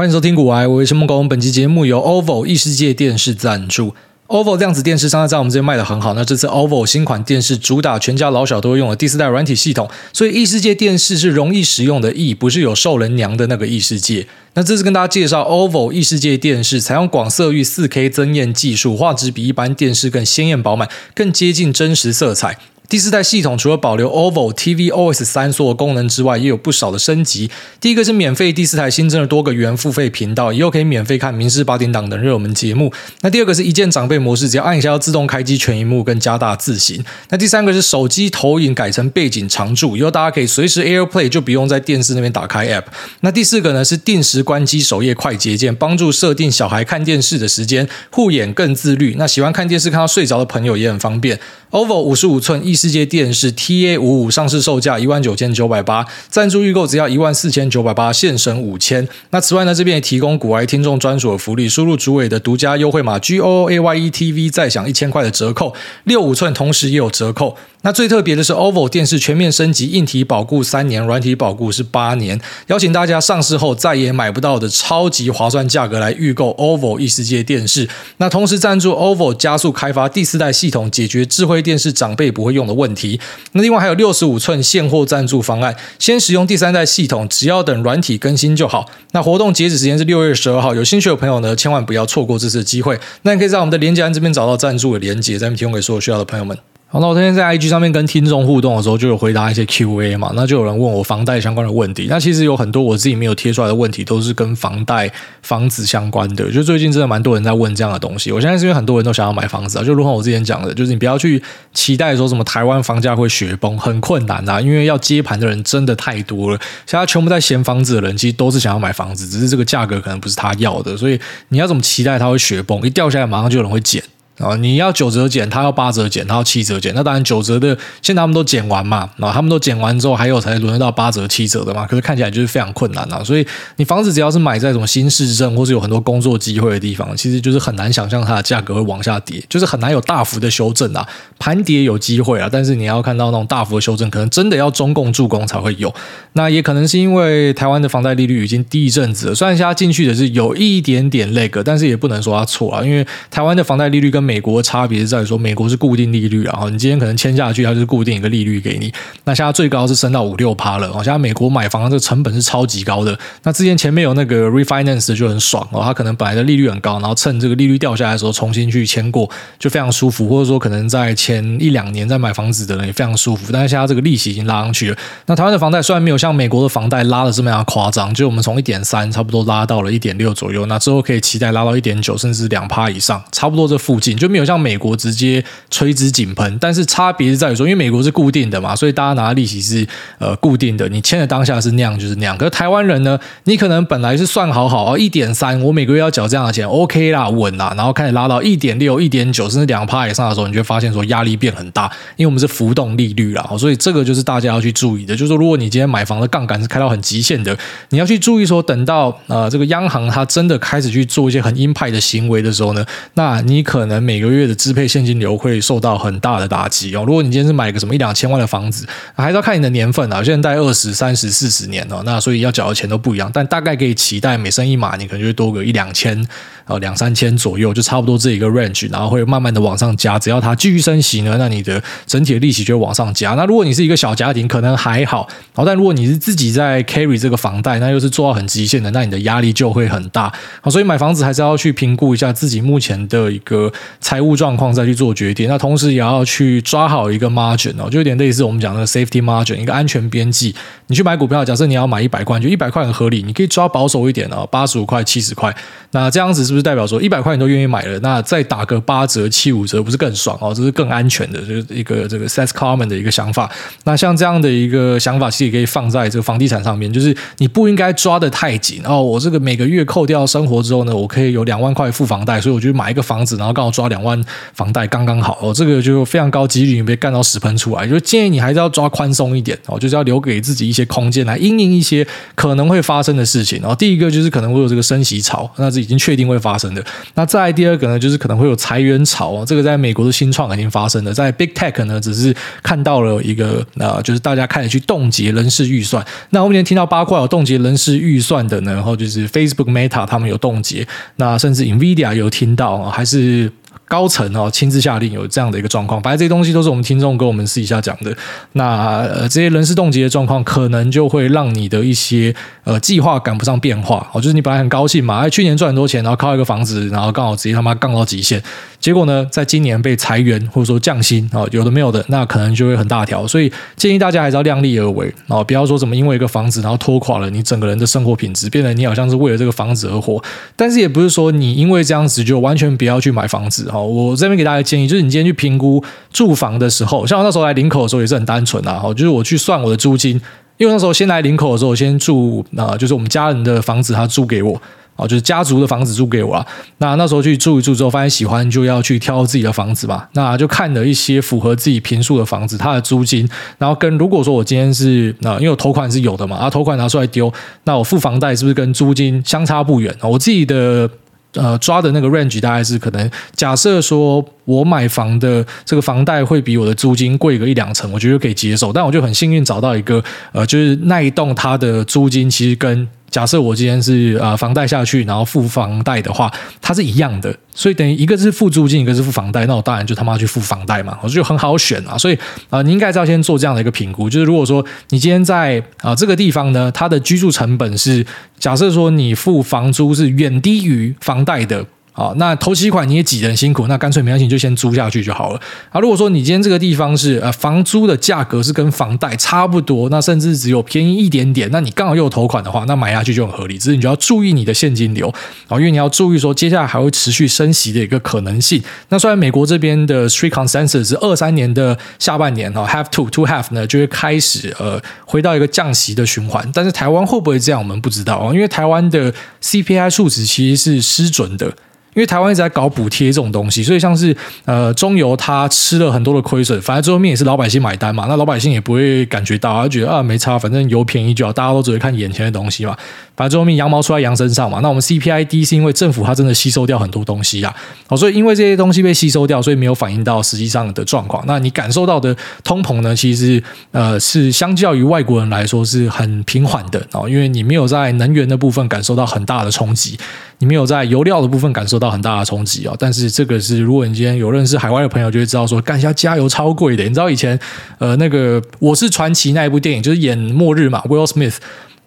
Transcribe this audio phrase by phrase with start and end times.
[0.00, 1.28] 欢迎收听股癌，我是木工。
[1.28, 3.94] 本期节目由 OVO 异世界电视赞助。
[4.28, 6.14] OVO 量子电视商在我们这边卖得很好。
[6.14, 14.26] 那这次 OVO 新款电视主打全家老小都用的第四代软体系统，所以异世界电视是容易使用的异，不是有兽人娘的那个异世界。
[14.54, 22.56] 那这次跟大家介绍 OVO 异世界电视，采用广色域 4K 增艳技术，画质比一般电视更鲜艳饱满，更接近真实色彩。
[22.90, 27.48] 第四代系统除了保留 OVO tvOS 三所有功能之外，也有不少的升级。
[27.80, 32.92] 第一个是免费第四台新增了多个原付费频道，以后可以免费看《民视八点档》等热门节目。
[33.20, 37.00] 那第二个是一键长辈模式，只要按一下要自动开机全萤幕跟加大字型。
[37.28, 42.86] 那第三个是手机投影改成背景常驻，以后大家可以随时 AirPlay，就不用在电视那边打开 App。
[43.20, 49.14] 那第四个呢是定时关机首页快捷键，帮助设定小孩看电视的时间，护眼更自律。
[49.16, 51.38] 那喜欢看电视看到睡着的朋友也很方便。
[51.70, 59.06] OVO 五十五寸异世界电视 TA 五五上市售价一万九千九百八，赞助预购只要一万四千九百八，现省五千。
[59.30, 65.72] 那此外呢，这边也提供古玩听众专属的福利，输入主委的独家优惠码 G O O A Y E T V，再享一千块的折扣。
[66.02, 67.56] 六五寸同时也有折扣。
[67.82, 72.38] 那最特别的是，OVO 电视全面升级，硬体保固三年，软体保固是八年。
[72.66, 77.88] 邀请大家上市后再也买不到的超级划算价格来预购 OVO 异世界电视。
[78.18, 83.18] 那同时赞助 OVO 加速开发第四代系统，解决智慧电视长辈不会用的问题。
[83.52, 88.84] 那另外还有六十五寸现货赞助方案，先使用第三代系统，只要等软体更新就好。
[89.12, 93.00] 那活动截止时间是六月十二号，有兴趣的朋友呢，千万不要错过这次机会。
[93.22, 96.58] 那你可以在我们的连接栏这边找到赞助的连结，在这边提供给所有需要的朋友们。
[96.92, 102.08] 好，那我今天在 IG 上面跟听众互动的时候，就有回答一些 QA 嘛，那就有人问我房贷相关的问题。
[102.10, 105.08] 那其实有很多我自己没有贴出来的问题，都是跟房贷、
[105.40, 106.50] 房子相关的。
[106.50, 108.32] 就最近真的蛮多人在问这样的东西。
[108.32, 111.40] 我现在是因为很多人都想要买房子啊，就如同我之前讲的，就是你不要去
[111.72, 116.58] 期待说什么台湾房价会雪崩，很困难啊，因为要接盘的人真的太多了。
[116.86, 121.16] 现在全部在嫌房子的人，其实都是想要买房子，只是这个价格可能不是他要的，所以
[121.50, 122.84] 你要怎么期待它会雪崩？
[122.84, 124.02] 一掉下来，马上就有人会捡。
[124.40, 126.92] 啊，你要九折减，他要八折减，他要七折减。
[126.94, 131.86] 那当然九折的，现在他们都减完嘛，啊，他们都减完之后，还有才轮得到八折、七折的嘛。
[131.86, 133.22] 可是看起来就是非常困难啊。
[133.22, 141.06] 所以你房子只要是买在什么新市镇，或是有很多工作机会的地方，其实就是很难想象它的价格会往下跌，就是很难有大幅的修正啊。
[141.38, 145.92] 盘跌有机会啊，但是你要看到那种大幅的修正，可能真的要中共助攻才会有。
[146.32, 155.10] 那也可能是因为台湾的房贷利率已经低一阵子了，虽然现在进去的是有一点点那个，但是也不能说它错啊，因为台湾的房贷利率跟美国的差别是。
[155.10, 158.92] 在说美国是固定利率啊，你今天可能签下去，它就是固定一个利率给你。
[159.24, 163.18] 那现在最高是升到五六趴了，现在美国买房这个成本是超级高的。
[163.42, 170.28] 那之前前面有那个 refinance 就很爽哦，它可能本来的利率很高，然后趁这个利率掉下来的时候重新去签过，就非常舒服。
[170.28, 173.50] 或者说可能在前一两年在买房子的人也非常舒服。
[173.52, 174.96] 但是现在这个利息已经拉上去了。
[175.26, 184.96] 那台湾的房贷虽然没有像美国的房贷拉的这么样夸张，就我们从一点三差不多拉到了一点六左右，那之后可以期待拉到一点九甚至两趴以上，差不多这附近就没有像美国。
[185.00, 189.86] 直接垂直井喷，但是差别是在于说，因为美国是固定的嘛，所以大家拿的利息是
[190.18, 192.36] 呃固定的，你签的当下是那样就是那样。
[192.36, 207.56] 可是台湾人呢，你可能本来是算好好哦，一点三，我每个月要缴这样的钱，OK 啦，稳啦，然后开始拉到一点六、一点九，甚至两趴以上的时候，你就发现说压力变很大，因为我们是浮动利率啦，所以这个就是大家要去注意的，就是说如果你今天买房的杠杆是开到很极限的，
[207.88, 214.88] 你要去注意说，等到呃这个央行它真的开始去做一些很鹰派的行为的时候呢，那你可能每个月的支配。
[214.88, 217.04] 现金流会受到很大的打击哦。
[217.06, 218.84] 如果你今天是买个什么一两千万的房子，
[219.14, 220.20] 还是要看你的年份啊。
[220.20, 223.30] 现在贷二十三十四十年哦，那所以要缴的钱都不一样。
[223.32, 226.26] 但大概可以期待每升一码，你可能就会多个一两千。
[226.66, 230.16] 呃，两三千左右就差不多这一个 range，然后会慢慢的往上加。
[230.16, 233.32] 只要它继续升息呢，那你的整体的利息就会往上加。
[233.32, 235.28] 那如果你是一个小家庭，可能还好。
[235.52, 240.32] 好，但如果你是自己在 carry 这个房贷，那又是做到很极限的，那你的压力就会很大。
[240.60, 245.48] 好，所以买房子还是要去评估一下自己目前的一个财务状况，再去做决定。
[245.48, 250.54] 那同时也要去抓好一个 margin 哦，就有点类似我们讲的 safety margin，一个安全边际。
[250.86, 255.54] 你去买股票，假设你要买一百块，就一百块很合理，你可以抓保守一点哦，八十五块、七十块。
[255.90, 256.60] 那这样子是不是？
[256.60, 260.52] 代表说一百块你都愿意买了，那再打个八折、七五折，不是更爽哦？
[260.54, 263.50] 这是更安全的，就是一个这个 Seth Klarman 的一个想法。
[263.84, 269.02] 那像这样的一个想法，其实也可以放在这个房地产上面，就是你不应该抓得太紧哦。
[269.02, 274.22] 我这个每个月扣掉生活之后呢，我可以有两万块付房贷，所以我就买一个房子，然后刚好抓两万
[274.52, 283.58] 房贷刚刚好哦，这个就非常高几率你被干到屎喷出来，就建议你还是要抓宽松一点哦，就是要留给自己一些空间来因应一些可能会发生的事情。
[283.62, 286.84] 然后第一个就是可能会有这个升息潮，那是已经确定会发生的。
[287.14, 296.04] 那再第二个呢，就是可能会有裁员潮啊，这个在美国的新创已经发生了，在 Big Tech 呢，只是看到了一个呃，就是大家开始去冻结人事预算。
[296.30, 300.86] 那我们今天听到八卦有冻结人事预算的呢，然后就是 Facebook Meta 他们有冻结，
[301.16, 303.50] 那甚至 Nvidia 有听到，还是。
[303.90, 308.16] 高层哦亲自下令有这样的一个状况，反正这些东西都是我们听众跟我们私底下讲的。
[308.52, 312.32] 那呃这些人事冻结的状况，可能就会让你的一些
[312.62, 314.20] 呃计划赶不上变化哦。
[314.20, 318.40] 就是你本来很高兴嘛，哎去年赚很多钱，然后靠一个房子，然后刚好直接他妈杠到极限，
[318.80, 323.26] 结果呢在今年被裁员或者说降薪哦，有的没有的，那可能就会很大条。
[323.26, 330.22] 所以建议大家还是要量力而为哦，不要说什么因为一个房子然后拖垮了你整个人的生活品质，变得你好像是为了这个房子而活。
[330.56, 333.78] 但是也不是说你因为这样子就完全不要去买房子哈。
[333.78, 340.20] 我这边给大家建议，就是你今天去评估住房的时候，像我那时候来林口的时候也是很单纯啊，就是我去算我的租金，
[340.56, 344.60] 因为那时候先来林口的时候，我先住啊，就是我们家人的房子，他租给我
[344.96, 346.46] 哦，就是家族的房子租给我啊。
[346.78, 353.28] 那那时候去住一住之后，发现喜欢就要去挑自己的房子嘛，那就看了一些符合自己平数的房子，它的租金，
[353.58, 357.32] 然后跟如果说我今天是啊，因为我头款是有的嘛，啊，头款拿出来丢，
[357.64, 359.94] 那我付房贷是不是跟租金相差不远？
[360.02, 360.88] 我自己的。
[361.34, 368.72] 呃，抓的那个 range 大概是可能假设说我买房的这个房贷会比我的租金贵个一两成，我觉得可以接受。
[368.72, 370.02] 但我就很幸运找到一个
[370.32, 372.88] 呃，就是那一栋它的租金其实跟。
[373.10, 381.98] 假设我今天是呃房贷下去，然后付房贷的话，它是一样的，所以等于一个是付租金，一个是付房贷，那我当然就他妈去付房贷嘛，我就很好选啊。
[381.98, 382.18] 所以
[382.48, 388.06] 啊、你应该是要先做这样的一个评估，就是如果说你今天在啊、这个地方呢，它的居住成本是
[388.38, 391.64] 假设说你付房租是远低于房贷的。
[392.00, 395.40] 好，那头期款你也挤得很辛苦，那干脆没关系，你就先租下去就好了。
[395.68, 403.58] 啊，如果说你今天这个地方是呃房租的价格是跟房贷差不多，那甚至只有便宜一点点，那你刚好又有头款的话，那买下去就很合理。
[403.58, 405.12] 只是你就要注意你的现金流
[405.48, 408.62] 啊，因为你要注意说接下来还会持续升息的一个可能性。
[408.88, 419.12] 那虽然美国这边的 Street Consensus 是二三年的下半年哦，Half two two half 呢就会开始呃回到一个降息的循环，但是台湾会不会这样，我们不知道啊，因为台湾的
[419.42, 421.52] CPI 数值其实是失准的。
[421.94, 428.06] 因为台湾一直在搞补贴这种东西，所以像是呃中油它吃了很多的亏损，反正最后面也是老百姓买单嘛。
[428.08, 432.76] 那老百姓也不会感觉到，他觉得啊没差，反正油便宜就好，大家都只会看眼前的东西嘛。
[433.16, 434.60] 反正最后面羊毛出在羊身上嘛。
[434.60, 437.54] 那我们 CPI 低是因为政府它真的吸收掉很多东西啊，
[437.86, 441.22] 好，所以因为这些东西被吸收掉，所以没有反映到实际上的状况。
[441.26, 449.98] 那你感受到的通膨呢，其实呃是相较于外国人来说是很平缓的哦，因为你没有在能源的部分感受到很大的冲击。
[450.40, 456.82] 你没有在油料的部分感受到很大的冲击啊，但是这个是如果你今天有认识海外的朋友，就会知道说，干一下加油超贵的。
[456.82, 457.38] 你知道以前
[457.78, 461.36] 呃那个我是传奇那一部电影，就是演末日嘛，Will Smith。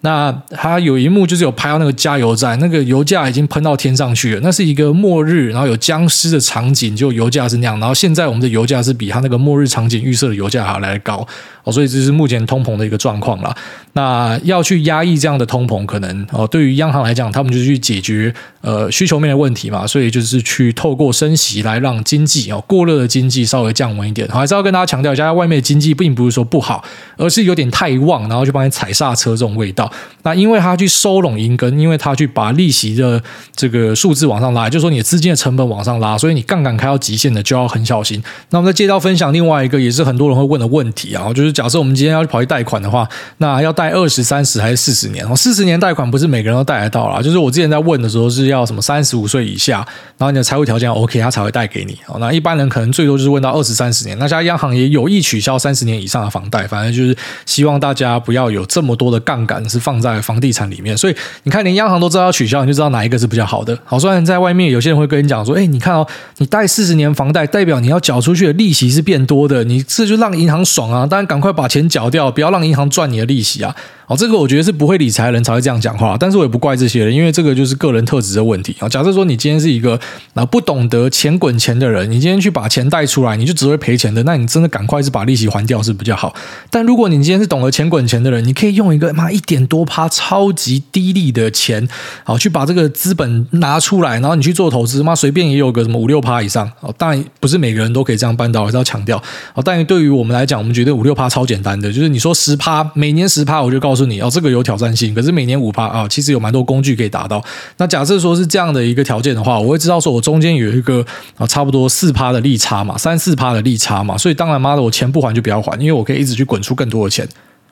[0.02, 4.40] 那他有一幕就是有拍到那个加油站，那个油价已经喷到天上去了。
[4.42, 7.80] 那是一个末日，然后有僵尸的场景，就油价是那样。
[7.80, 11.26] 然后现在我们的油价是比他那个末日场景预设的油价还要来得高
[11.64, 13.54] 哦，所以这是目前通膨的一个状况啦。
[13.94, 24.28] 那要去压抑这样的通膨，可能哦，对于央行来讲，他们就是去解决呃需求面的问题嘛，所以就是去透过升息来让经济哦过热的经济稍微降温一点。
[24.28, 26.84] 还是要跟大家强调一下，外面的经济并不是说不好，
[27.16, 29.90] 而是有点太旺，然后就帮你踩刹车这种味道。
[30.22, 33.22] 那因为他去收拢银根，因为他去把利息的
[33.54, 38.20] 这个数字往上拉，就是说你的资金的成本往上拉，所以你杠杆开到极限的就要很小心。
[38.50, 43.08] 那我们再接到分享另外一个也是很多人会问的问题啊，就是假设我们今天要去跑去贷款的话，
[43.38, 45.24] 那要贷二十三十还是四十年？
[45.26, 49.76] 哦，四十年贷款不是每个人都贷得到啦，就是我之前在问的时候是要什么三十五岁以下，
[50.18, 51.96] 然后你的财务条件 OK，他才会贷给你。
[52.06, 54.18] 哦，那一般人可能最多就是问到二十三十年。
[54.18, 63.78] 那现在央行也有意取消三十年以上的房贷，反正就是希望大家不要有这么多的杠杆是放在房地产里面，所以你看，连央行都知道要取消，你就知道哪一个是比较好的。
[63.84, 66.06] 好，虽然在外面有些人会跟你讲说，哎，你看哦，
[66.38, 71.06] 你贷四十年房贷，代表你要缴出去的利息是变多的，你这就让银行爽啊！
[71.06, 73.76] 当然，赶快快把钱缴掉，不要让银行赚你的利息啊！
[74.06, 78.88] 哦，这个我觉得是不会理财人才会这样讲话，但是我也不怪这些人，因为这个就是个人特质的问题啊。
[78.88, 79.98] 假设说你今天是一个
[80.34, 86.34] 啊不懂得钱滚钱的人，你今天去把钱贷出来，你就只会赔钱的，那你真的赶快是把利息还掉是比较好。
[86.70, 91.88] 但如果你今天是懂得钱滚钱的人，你可以用一个妈一点多趴超级低利的钱，
[92.24, 96.70] 好去把这个资本拿出来，然后你去做投资，妈随便也有个什么五六趴以上。
[96.80, 99.16] 哦，当然不是每个人都可以这样办到，还是要强调。
[99.54, 107.40] 哦，但对于我们来讲，我们觉得五六趴超简单的，就是你说十趴，每年十趴，我就告告诉你哦，这个有挑战性，可是每年五趴啊，其实有蛮多工具可以达到。
[107.76, 117.24] 那假设说是这样的一个条件的话，我会知道说我中间有一个啊差不多四趴的利差嘛，三四趴的利差嘛，所以当然妈的我钱不还就不要还，因为我可以一直去滚出更多的钱。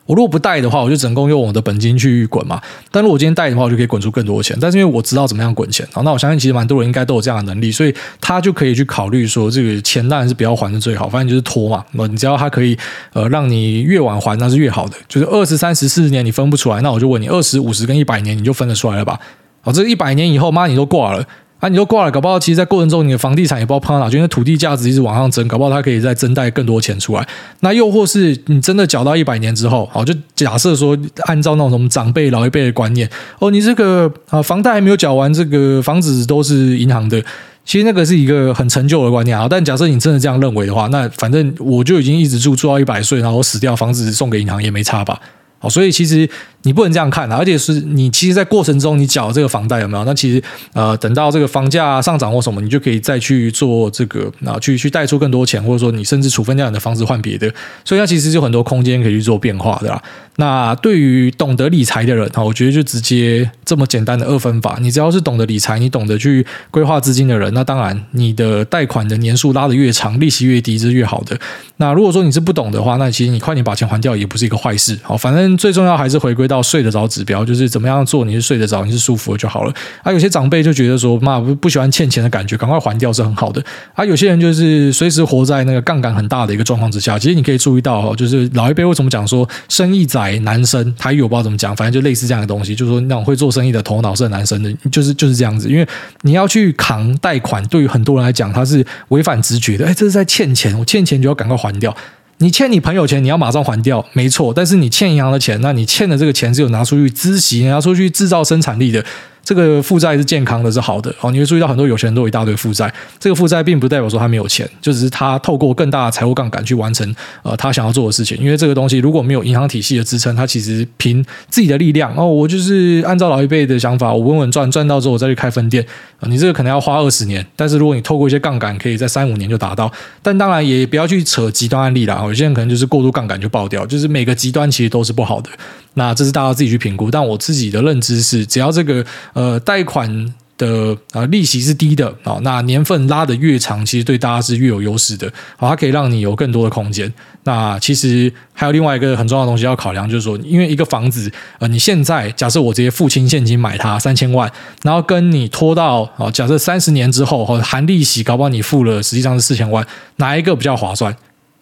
[0.05, 2.61] 我如果不贷的话，我就整共用我的本金去滚嘛。
[2.91, 4.57] 但如果我今天贷的话，我就可以滚出更多的钱。
[4.59, 11.85] 但是因为我知道怎么样滚钱，那我相信其实蛮多人应该都有这样的能力，所以他就可以去考虑说，这个钱当然是不要还的最好，反正就是拖嘛。
[11.93, 12.77] 那你只要他可以
[13.13, 14.97] 呃让你越晚还，那是越好的。
[15.07, 19.19] 就是二十三十四十年你分不出来，那我就问你二十五十跟一百年你就分得出来了吧？
[19.61, 21.25] 好，这一百年以后妈你都挂了。
[21.63, 27.25] 啊，你都挂了，搞不好其实，在过程中，你的房地产也不知道碰到哪，就因为土地价值一直往上增，搞不好它可以再增贷更多钱出来。
[27.61, 37.23] 那又或是你真的缴到一百年之后，好，就假设说，按照那种什么长辈老一辈的观念，哦，你这个啊房贷还没有缴完，这个房子都是银行的，
[37.63, 39.47] 其实那个是一个很陈旧的观念啊。
[39.49, 45.17] 但假设你真的这样认为的话，那反正我就已经一直住住到一百岁，然后死掉，房子送给银行也没差吧？
[45.59, 46.29] 好，所以其实。
[46.63, 50.03] 你不能这样看啊，而且是你其实，在过程中你缴这个房贷有没有？
[50.05, 50.41] 那其实
[50.73, 57.51] 呃，等到这个房价上涨或什么，你就可以再去做这个啊，去去贷出更多钱，或者说你甚至处分掉你的房子换别的，
[57.83, 60.01] 所以它其实就很多空间可以去做变化的啦。
[60.37, 71.37] 那对于懂得理财的人啊，我觉得就直接这么简单的二分法，你只要是懂得理财，你懂得去规划资金的人，那当然你的贷款的年数拉得越长，利息越低，是越好的。
[71.77, 74.97] 那如果说你是不懂的话，那其实你快点把钱还掉也不是一个坏事。
[75.03, 76.52] 好，反正最重要还是回归到。
[76.53, 79.73] 要睡得着指标，就是怎么样做你是睡得着，你是舒服的就好了。
[80.03, 83.63] 啊，有些长辈就觉得说，妈不不喜欢欠钱的感觉，赶快还掉是很好的。
[83.93, 87.17] 啊，有些人就是随时活在那个杠杆很大的一个状况之下。
[87.17, 95.69] 其实你可以注意到，就是老一辈为什么讲说生意仔男生，台语我不知道怎么讲，反正就类似这样的东西，就是说那种会做生意的头脑是很难生的，就是就是这样子。
[95.69, 95.87] 因为
[96.21, 99.85] 你要去扛贷款，对于很多人来讲，他是违反直觉的。
[99.85, 101.95] 哎，这是在欠钱，我欠钱就要赶快还掉。
[102.39, 104.53] 你欠你朋友钱，你要马上还掉，没错。
[104.53, 109.03] 但是你欠银行的钱，那你欠的这个钱是有拿出去孳息，拿出去制造生产力的。
[109.43, 111.13] 这个负债是健康的，是好的。
[111.19, 112.91] 哦，你会注意到很多有钱人都有一大堆负债。
[113.19, 118.37] 这个负债并不代表说他没有钱，就只是他透过更大的财务杠杆去完成呃他想要做的事情。
[118.37, 125.85] 因为这个东西如果没有银行体系的支撑，他其实凭自己的力量哦，我就是按照老一辈的想法，我稳稳赚赚到之后我再去开分店。
[126.19, 129.91] 呃，你这个可能要花二十年，但是如果你透过一些杠杆，可以在三五年就达到。
[130.21, 135.49] 但当然也不要去扯极端案例啦，有些人可能就是过度杠杆就爆掉，就是每个极端其实都是不好的。
[135.95, 147.11] 那这是大家自己去评估，但我自己的认知是，只要这个呃贷款的啊利息是低的啊，那年份拉得越长，其实对大家是越有优势的，好，它可以让你有更多的空间。
[147.43, 154.49] 那其实还有另外一个很重要的东西要考量，就是说，因为一个房子，呃，你现在假设我直接付清现金买它三千万，
[154.83, 159.85] 然后跟你拖到啊，假设三十年之后或者含利息，搞不好你付了实际上是四千万，
[160.17, 161.13] 哪一个比较划算？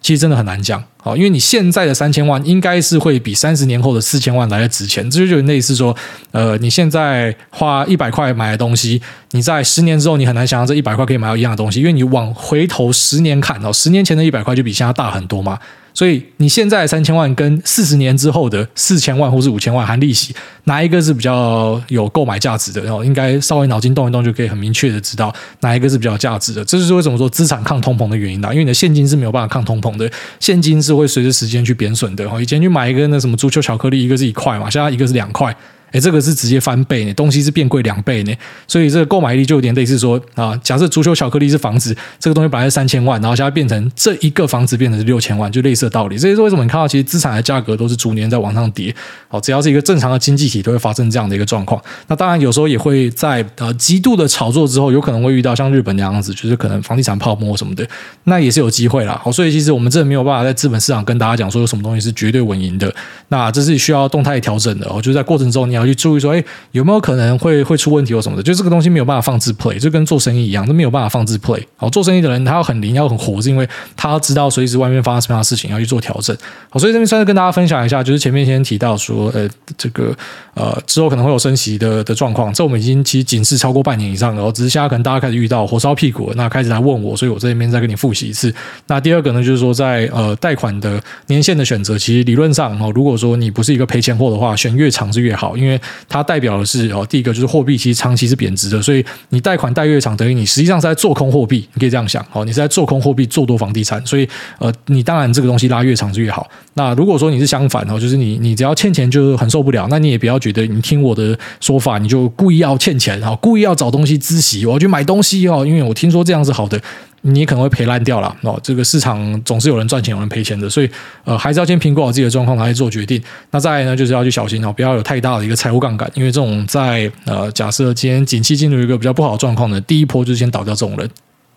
[0.02, 5.96] 其实真的很难讲，好，因为你现在的三千万应该是会比三十年后的四千万来的值钱，这就就类似说，
[6.32, 9.00] 呃，你现在花一百块买的东西，
[9.32, 15.60] 你在十年之后你很难想象这一百块可以买到一样的东西，因为你往回头十年看哦，十年前的一百块就比现在大很多嘛。
[15.94, 20.34] 所以你现在三千万跟四十年之后的四千万或是五千万含利息，
[20.64, 22.82] 哪一个是比较有购买价值的？
[22.82, 26.64] 然后应该稍微脑筋动一动就可以很明确的知道哪一个是比较价值的。
[26.64, 32.26] 这就是为什么说资产抗通膨的原因啦，因为你的现金是没有办法抗通膨的，现金是会随着时间去贬损的。
[32.42, 35.56] 以前去买一个那什么足球巧克力，一个是一块嘛，现在一个是两块。
[35.92, 38.34] 哎，这个是直接翻倍呢，东西是变贵两倍呢，
[38.68, 46.18] 所以这个购买力就有点类似说啊，假设足球巧克力是房子，这个东西本来是三千万，然后现在变成这一个房子变成是六千万，就类似的道理。
[46.18, 48.94] 这也是为什么你看到其实资产的价格都是逐年在往上跌。
[49.28, 51.82] 好，只要是一个正常的经济体，都会发生这样的一个状况。
[52.08, 57.88] 那当然有时候也会在呃极度的炒作之后，有可能会遇到像日本那样子，就是可能房地产泡沫什么的，
[58.26, 59.20] 那也是有机会啦。
[59.24, 62.94] 好，所以其实我们真的没有办法在资本市场跟大家讲说有什么东西是绝对稳赢的，
[63.30, 64.88] 那这是需要动态调整的。
[64.90, 66.44] 哦，就在过程中你要要去注意说，哎。
[66.72, 68.44] 有没有可能会会出问题或什么的？
[68.44, 71.62] 就这个东西没有办法放置 play，就跟做生意一样，都没有办法放置 play。
[71.76, 76.36] 好，做生意的人他要很灵，要很活，是因为他知道随时外面发生什么样的事情，要去做调整。
[76.70, 80.16] 好，所以这边算是跟大家分享一下，就是前面先提到说，呃，这个
[80.54, 88.54] 呃之后可能会有升息的的状况，这我们已经其实警示超过半年以上了，只是现在可能大家开始遇到火烧屁股，那开始来问我，所以我这边再跟你复习一次。
[88.88, 97.32] 那第二个呢，就是说在呃贷款的年限的选择，其实理论上哦，如果说你不是一个赔钱货的话，选越长是越好，因为为它代表的是哦，第一个。
[97.32, 104.28] 就是货币其实长期是贬值的，所以你贷款贷越长，等于你实际上是在做空货币，你可以这样想，哦，你是在做空货币，做多房地产，所以
[104.60, 106.46] 呃，你当然这个东西拉越长是越好。
[106.74, 116.78] 那如果说你是相反哦，就是你你只要欠钱就是很受不了，那你也不要觉得你听我的说法，你就故意要欠钱，故意要找东西孳息，我要去买东西哦，因为我听说这样是好的。
[117.22, 118.60] 你可能会赔烂掉了哦。
[118.64, 120.90] 这个市场总是有人赚钱，有人赔钱的，所以
[121.24, 123.22] 呃，还是要先评估好自己的状况来做决定。
[123.52, 131.10] 那再来呢，就是要去小心哦，不要有太大的一个财务杠杆，因为这种在呃，假设今天景气进入一个比较不好的状况呢，第一波就是先倒掉这种人。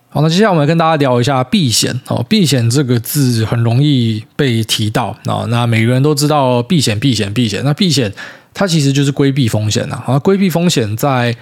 [0.09, 2.25] 好，那接下来我们来跟大家聊一下避险哦。
[2.29, 5.45] 避险这个字很容易被提到啊。
[5.49, 7.61] 那每个人都知道避险、避险、避险。
[7.65, 8.09] 那避险
[8.53, 10.01] 它其实就是规避风险呐。
[10.07, 11.35] 啊，规避风险在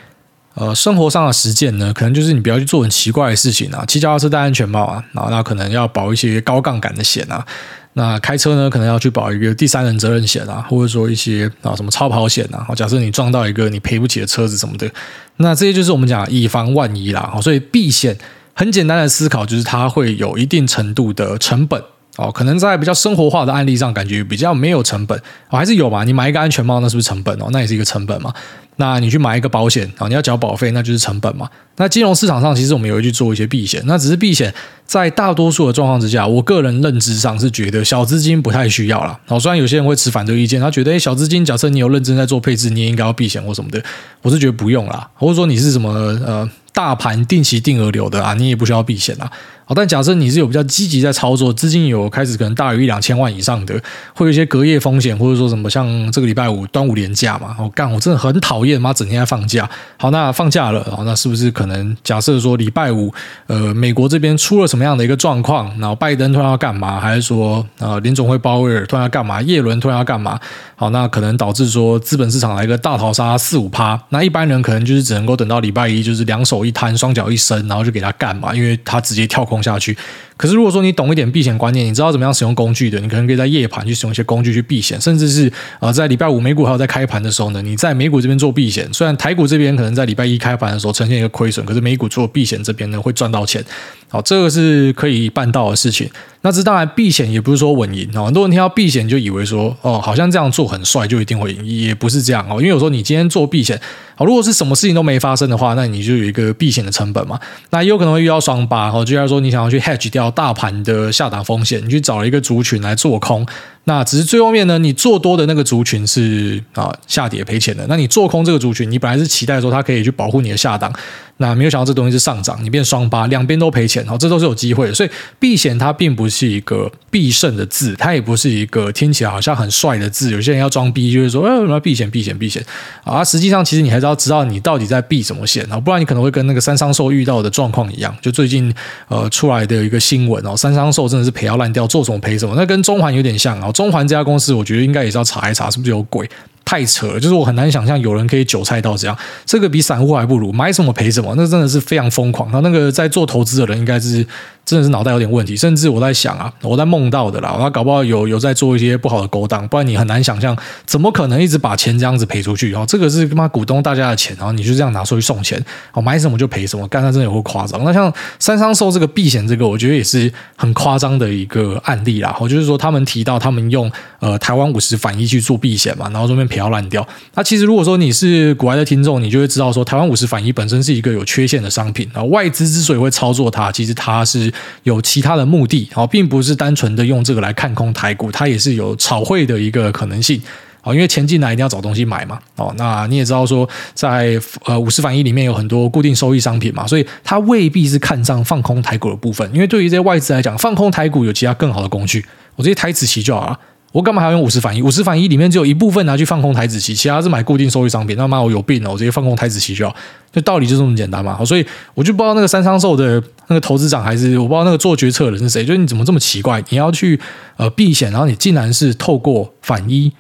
[0.55, 3.83] 呃生活上的实践呢，可能就是你不要去做很奇怪的事情啊。
[3.87, 7.45] 骑脚踏车戴安全帽啊，然后那可能要保一些高杠杆的险啊。
[7.93, 12.67] 那开车呢，可能要去保一个第三人责任险啊，或者说一些啊什么超跑险啊。
[12.75, 14.89] 假设你撞到一个你赔不起的车子什么的，
[15.37, 17.37] 那这些就是我们讲以防万一啦。
[17.41, 18.17] 所以避险。
[18.55, 21.81] 很简单的思考就是它会有一定程度的成本
[22.17, 25.17] 哦，可能在比较生活化的案例上感觉比较没有成本
[25.49, 26.03] 哦，还是有嘛？
[26.03, 27.47] 你买一个安全帽，那是不是成本哦？
[27.51, 28.31] 那也是一个成本嘛？
[28.75, 31.49] 那你去买一个保险啊，你要缴保费，那就是成本嘛？
[31.77, 34.53] 那金融市场上其实我们也会去做一些避险，那只是避险
[34.85, 39.19] 在大多数的状况之下，我个人认知上是觉得小资金不太需要啦。
[39.25, 43.83] 好，虽然有些人会持反对意见，他觉得诶小资金，假设你有认真在做配置，你也应该要避险或什么的，
[44.21, 45.09] 我是觉得不用啦。
[45.15, 45.91] 或者说你是什么
[46.25, 46.47] 呃？
[46.75, 49.31] 大盘定期定额流的啊，你也不需要避险啊。
[49.65, 53.73] 好，但假设你是有比较积极在操作，资金有开始可能大于一两千万以上的，
[54.13, 59.69] 会有一些隔夜风险，或者说什么像这个礼拜五端午连假嘛，我干，我真的很讨厌妈整天在放假。
[59.97, 63.13] 好，那放假了，好，那是不是可能假设说礼拜五，
[63.47, 65.71] 呃，美国这边出了什么样的一个状况？
[65.79, 66.99] 然后拜登突然要干嘛？
[66.99, 69.41] 还是说呃，林总会鲍威尔突然要干嘛？
[69.41, 70.39] 叶伦突然要干嘛？
[70.75, 73.97] 好，那可能导致说资本市场来一个大逃杀四五趴。
[74.09, 79.97] 那一般人可能就是只能够等到礼拜一，就是两手一摊，双脚一伸，然后就给他干嘛，因为他直接跳空下去。
[80.35, 88.87] 可是如果说你懂一点避险观念，你知道怎么样使用工具的，你可能可以在夜盘去使用一些工具去避险，甚至是呃在礼拜五美股还有在开盘的时候呢，你在美股这边做避险。
[88.91, 93.63] 虽然台股这边可能在礼拜一开盘的时候呈现一个亏损，可是美股做避险这边呢会赚到钱。
[94.09, 96.07] 好，这个是可以办到的事情。
[96.41, 98.25] 那这当然避险也不是说稳赢哦。
[98.25, 102.55] 很多人听到避险就以为说哦，好像这样做很帅，就一定会赢，也不是这样哦。
[102.57, 103.79] 因为有时候你今天做避险，
[104.15, 107.39] 好，如果是什么事情都没发生的话，那你就有一个避险的成本嘛。
[107.71, 113.45] 那也有可能会遇到双八哦，就像说你想要去 hedge 掉大盘的下档风险，你去找一个族群来做空。
[113.85, 120.93] 那只是最后面呢，你做多的那个族群是啊下跌赔钱的，那你做空这个族群，你本来是期待说它可以去保护你的下档，
[121.37, 124.93] 那没有想到这东西是上涨，你变双八，两边都赔钱，好，这都是有机会的。
[124.93, 130.31] 所以避险它并不是一个必胜的字，它也不是一个听起来好像很帅的字。
[130.31, 132.63] 有些人要装逼，就是说，哎，我们要避险，避险，避险
[133.03, 133.21] 啊！
[133.21, 138.73] 实际上，其实你还是要知道你到底在避什么险啊，不然你可能会跟那个三商寿遇到的状况一样，就最近
[139.09, 143.72] 呃出来的一个新闻哦，三商寿真的是赔要烂掉，做什么赔什么，那跟中环有点像啊。
[143.73, 146.29] 中环这家公司，我觉得应该也是要查一查，是不是有鬼？
[146.63, 152.49] 太扯了，就是我很难想象有人可以韭菜到这样，这个比散户还不如，买什么赔什么，那真的是非常疯狂。
[152.53, 154.25] 那那个在做投资的人，应该是。
[154.65, 162.73] 真的是脑袋有点问题，甚至我在想啊，我在梦到的啦，我搞不好有有在做一些不好的勾当，不然你很难想象，怎么可能一直把钱这样子赔出去？
[162.73, 167.83] 哦，这个是他妈股东大家的钱，然后你就这样拿出去送钱，哦，买什么就赔什么，干他真的有够夸张。
[167.83, 172.33] 那像三商寿这个避险这个，我觉得也是很夸张的一个案例啦。
[172.39, 177.05] 我就是说，他们提到他们用呃台湾五十反一去做避险嘛，然后这边赔到烂掉。
[177.35, 184.52] 那其实如果说你是国外的听众，你就会知道说，台湾五十反一本身是一个有缺陷的商品啊，外资之所以会操作它，其实它是。
[184.83, 190.41] 有其他的目的，好，并不是单纯的用这个来看空台股，它也是有炒汇的一个可能性，
[190.81, 203.59] 哦，因为钱进来一定要找东西买嘛，哦，那你也知道说，在呃五十反一里面有很多固定收益商品嘛，所以它未必是看上放空台股的部分，因为对于这些外资来讲，放空台股有其他更好的工具，我直接台指期就好了。
[203.93, 204.81] 我干嘛还要用五十反一？
[204.81, 208.17] 五十反一里面只有一部分拿去放空台子期，其他是买固定收益商品。
[208.17, 209.95] 那妈我有病了，我直接放空台子期就好。
[210.31, 211.45] 就道理就这么简单嘛。
[211.45, 215.63] 所以我就不知道那个三商寿的那个投资长还是我不知道那个做决策的人是谁。
[215.63, 216.61] 就是你怎么这么奇怪？
[216.69, 217.19] 你要去
[217.55, 220.11] 呃避险，然后你竟然是透过反一，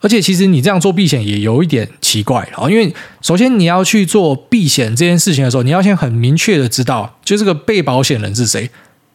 [0.00, 2.68] 而且其实你这样做避险也有一点奇怪啊。
[2.68, 8.70] 因为首先你要去做避险这件事情的时候，你要先很明确的知道，就这个被保险人是谁。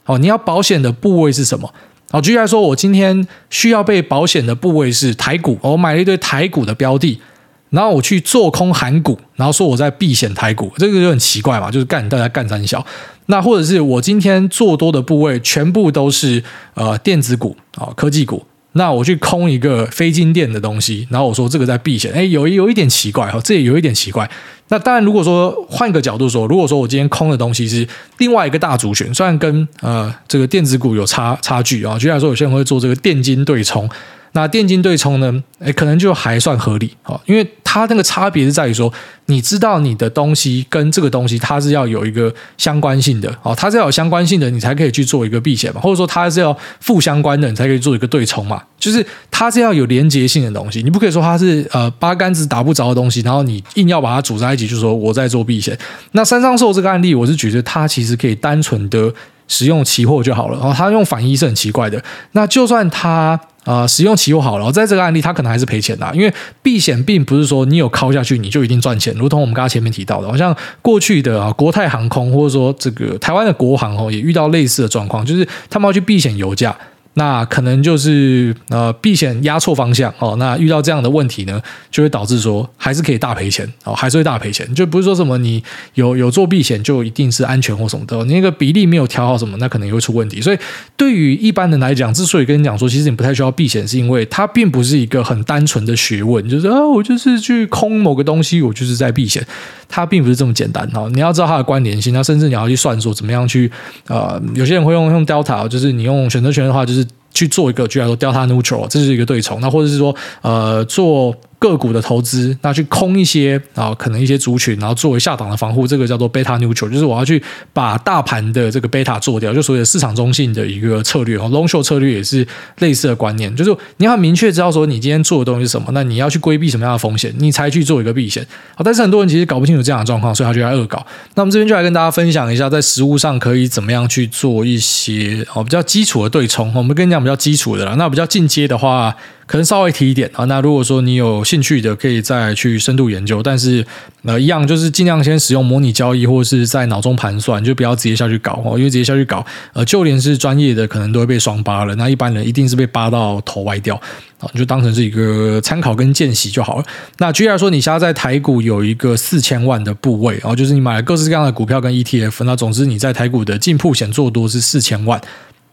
[0.06, 1.72] 哦，你要保险的部位是什么？
[2.12, 7.22] 好，举例来说，我今天需要被保险的部位是台股，我买了一堆台股的标的，
[7.70, 12.84] 然后我去做空韩股，然后说我在避险台股，这个就很奇怪嘛，就是干大家干三小。
[13.28, 16.44] 那或者是我今天做多的部位全部都是
[16.74, 18.44] 呃电子股啊，科技股。
[18.74, 24.30] 那我去空一个非金电的东西，然后我说这个在避险，哎，有有一点奇怪哈，这也有一点奇怪。
[24.68, 27.88] 那当然，如果说换个角度说，如果说我今天空的东西是
[28.20, 33.90] 另外一个大族群，虽然跟呃这个电子股有差差距啊，就像说，有些人会做这个电金对冲，
[34.34, 35.44] 那电金对冲呢？
[35.60, 38.92] 诶，可能就还算合理哦，因为它那个差别是在于说，
[39.26, 55.78] 你知道你的东西跟这个东西它是要有一个相关性的哦，它是要有相关性的，你才可以去做一个避险嘛，或者说它是要负相关的，你才可以做一个对冲嘛，就是它是要有连结性的东西，你不可以说它是呃八竿子打不着的东西，然后你硬要把它组在一起，就是说我在做避险。
[56.14, 59.14] 那三商寿这个案例，我是觉得它其实可以单纯的
[59.48, 62.02] 使用期货就好了，然后它用反一是很奇怪的。
[62.32, 63.38] 那就算它。
[63.70, 76.76] 啊、使用期又好了，在这个案例，他可能还是赔钱的，因为避险并不是说你有靠下去你就一定赚钱，如同我们刚刚前面提到的，好像过去的啊国泰航空或者说这个台湾的国航哦，也遇到类似的状况，就是他们要去避险油价。
[77.20, 85.62] 那可能就是呃避险压错方向哦，那遇到这样的问题呢，就会导致说还是可以大赔钱哦，还是会大赔钱，就不是说什么你
[85.96, 90.40] 有有做避险就一定是安全或什么的，你那个比例没有调好什么，那可能也会出问题。
[90.40, 90.58] 所以
[90.96, 99.46] 对于一般人来讲，之所以跟你讲说，其实你不太需要避险，是因为它并不是一个很单纯的学问，就是啊我就是去空某个东西，我就是在避险，
[99.90, 101.12] 它并不是这么简单哦。
[101.14, 103.70] 你要知道它的关联性，那甚至你要去算说怎么样去
[104.08, 107.09] 呃，有些人会用用 delta，就是你用选择权的话，就是。
[107.34, 109.60] 去做一个，举例来说，delta neutral，这是一个对冲。
[109.62, 111.36] 那或者是说，呃，做。
[111.60, 117.42] 个股的投资，那去空一些啊，可能一些族群，然后作为下档的防护，这个叫做 beta neutral，就是我要去
[117.74, 121.50] 把大盘的这个 beta 做掉，就所谓的市场中性的一个策略哦。
[121.52, 128.46] long short 策略也是类似的观念，就是你要明确知道说你今天做的东西是什么，那你要去规避什么样的风险，你才去做一个避险。
[128.76, 131.06] 好，但是很多人其实搞不清楚这样的状况，所以他就在恶搞。
[131.36, 136.74] 那我们这边就来跟大家分享一下，在实物上可以怎么样去做一些哦比较基础的对冲。
[136.74, 139.14] 我们跟你讲比较基础的啦，那比较进阶的话。
[139.50, 143.42] 可能稍微提一点啊，那如果说你有兴趣的，可以再去深度研究。
[143.42, 143.84] 但是
[144.22, 151.96] 呃，一样就是尽量先使用模拟交易，或者是在脑中盘算，就不要直接下去搞哦，因为直接下去搞，呃，就连是专业的，可能都会被双巴了。
[151.96, 153.96] 那一般人一定是被巴到头歪掉
[154.38, 156.86] 啊，你就当成是一个参考跟见习就好了。
[157.18, 165.20] 那举例来说，你现在在台股有一个四千万的部位，然后就是你买了各式各样的股票跟 ETF，那总之你在台股的进铺险做多是四千万。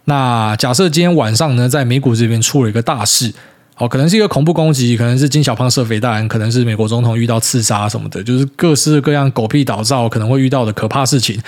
[0.07, 3.35] 那假设今天晚上呢，在美股这边出了一个大事。
[3.79, 11.39] 哦，可能是一个恐怖攻击，可能是金小胖射飞弹，可能是美国总统遇到刺杀什么的，就是各式各样狗屁倒灶可能会遇到的可怕事情。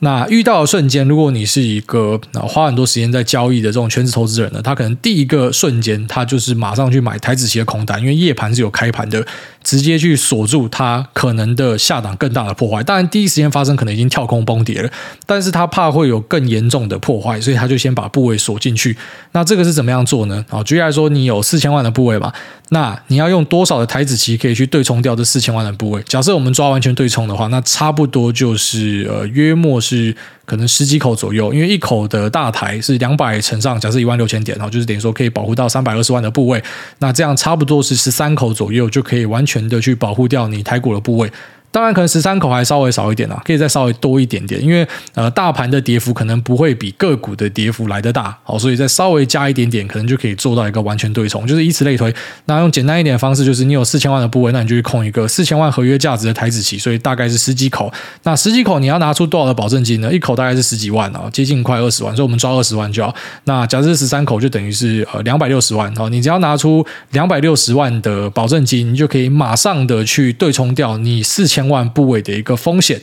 [0.00, 9.26] 那遇到的瞬间，如果你是一个花很多时间在交易的这种全职投资人呢，他可能第一个瞬间他就是马上去买台子期的空单，因为夜盘是有开盘的。
[9.66, 14.88] 直接去锁住它可能的下档更大的破坏，当然第一时间发生可能已经跳空崩跌了，
[15.26, 18.96] 但是他怕会有更严重的破坏，所以他就先把部位锁进去。
[19.32, 20.44] 那这个是怎么样做呢？
[20.48, 22.32] 啊，举例来说，你有四千万的部位嘛，
[22.68, 26.00] 那你要用多少的台子期可以去对冲掉这四千万的部位？
[26.04, 30.14] 假设我们抓完全对冲的话，那差不多就是呃约莫是。
[30.46, 36.62] 可能十几口左右，因为一口的大台是两百乘上，假设一万六千点，然后就是等于说可以保护到三百二十万的部位，
[37.00, 41.30] 那这样差不多是十三口左右就可以完全的去保护掉你台股的部位。
[41.76, 52.10] 当然，可能十三口还稍微少一点啊，可以再稍微多一点点，因为呃，大盘的跌幅可能不会比个股的跌幅来得大，好，所以再稍微加一点点，可能就可以做到一个完全对冲，就是以此类推。
[52.46, 57.92] 那用简单一点的方式，就是你有四千万的部位，那你就去控一个四千万合约价值的台子期，所以大概是十几口。
[58.22, 60.10] 那十几口你要拿出多少的保证金呢？
[60.10, 63.14] 一口大概是十几万啊，接近快二十万，所以我们抓二十万就好。
[63.44, 66.08] 那假设十三口，就等于是呃两百六十万哦。
[66.08, 72.56] 你只要拿出两百六十万的保证金，你就可以马上的去对冲掉你四千万部位的一个。
[72.56, 73.00] 风险，